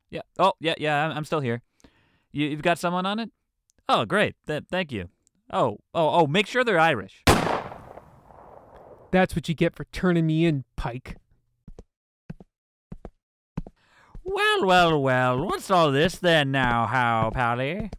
Yeah. 0.08 0.22
Oh, 0.38 0.52
yeah, 0.60 0.74
yeah. 0.78 1.08
I'm, 1.08 1.24
still 1.24 1.40
here. 1.40 1.62
You, 2.32 2.46
you've 2.46 2.62
got 2.62 2.78
someone 2.78 3.04
on 3.04 3.18
it? 3.18 3.30
Oh, 3.88 4.04
great. 4.06 4.34
Th- 4.46 4.64
thank 4.70 4.90
you. 4.92 5.10
Oh, 5.52 5.78
oh, 5.92 6.20
oh. 6.20 6.26
Make 6.26 6.46
sure 6.46 6.64
they're 6.64 6.78
Irish. 6.78 7.25
That's 9.10 9.34
what 9.34 9.48
you 9.48 9.54
get 9.54 9.74
for 9.74 9.84
turning 9.84 10.26
me 10.26 10.44
in, 10.46 10.64
Pike. 10.76 11.16
Well, 14.24 14.66
well, 14.66 15.00
well. 15.00 15.46
What's 15.46 15.70
all 15.70 15.92
this 15.92 16.16
then 16.16 16.50
now, 16.50 16.86
how, 16.86 17.30
Pally? 17.32 17.90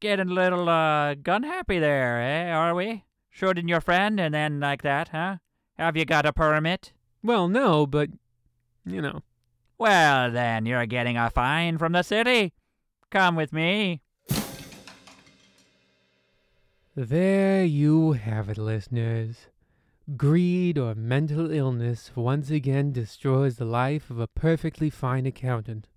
Getting 0.00 0.30
a 0.30 0.34
little, 0.34 0.68
uh, 0.68 1.14
gun 1.14 1.44
happy 1.44 1.78
there, 1.78 2.20
eh, 2.20 2.50
are 2.52 2.74
we? 2.74 3.04
Shooting 3.30 3.66
your 3.66 3.80
friend 3.80 4.20
and 4.20 4.34
then 4.34 4.60
like 4.60 4.82
that, 4.82 5.08
huh? 5.08 5.36
Have 5.78 5.96
you 5.96 6.04
got 6.04 6.26
a 6.26 6.32
permit? 6.32 6.92
Well, 7.22 7.48
no, 7.48 7.86
but, 7.86 8.10
you 8.84 9.00
know. 9.00 9.22
Well, 9.78 10.30
then 10.30 10.66
you're 10.66 10.86
getting 10.86 11.16
a 11.16 11.30
fine 11.30 11.78
from 11.78 11.92
the 11.92 12.02
city. 12.02 12.52
Come 13.10 13.34
with 13.34 13.52
me. 13.52 14.02
There 16.94 17.64
you 17.64 18.12
have 18.12 18.48
it, 18.48 18.58
listeners. 18.58 19.48
Greed 20.18 20.76
or 20.76 20.94
mental 20.94 21.50
illness 21.50 22.10
once 22.14 22.50
again 22.50 22.92
destroys 22.92 23.56
the 23.56 23.64
life 23.64 24.10
of 24.10 24.18
a 24.18 24.26
perfectly 24.26 24.90
fine 24.90 25.24
accountant. 25.24 25.88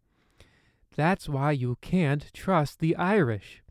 That's 0.96 1.28
why 1.28 1.52
you 1.52 1.78
can't 1.82 2.34
trust 2.34 2.80
the 2.80 2.96
Irish. 2.96 3.62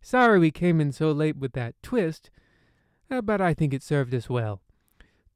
Sorry 0.00 0.38
we 0.38 0.50
came 0.50 0.80
in 0.80 0.92
so 0.92 1.12
late 1.12 1.36
with 1.36 1.52
that 1.52 1.74
twist, 1.82 2.30
uh, 3.10 3.20
but 3.20 3.42
I 3.42 3.52
think 3.52 3.74
it 3.74 3.82
served 3.82 4.14
us 4.14 4.30
well. 4.30 4.62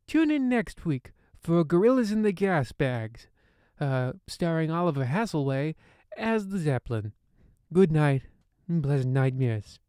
Tune 0.07 0.31
in 0.31 0.49
next 0.49 0.87
week 0.87 1.13
for 1.39 1.63
Gorillas 1.63 2.11
in 2.11 2.23
the 2.23 2.33
Gas 2.33 2.73
Bags, 2.73 3.29
uh, 3.79 4.13
starring 4.27 4.71
Oliver 4.71 5.05
Hasselway 5.05 5.75
as 6.17 6.49
the 6.49 6.59
Zeppelin. 6.59 7.13
Good 7.75 7.93
night 7.93 8.23
and 8.67 8.83
pleasant 8.83 9.13
nightmares. 9.13 9.81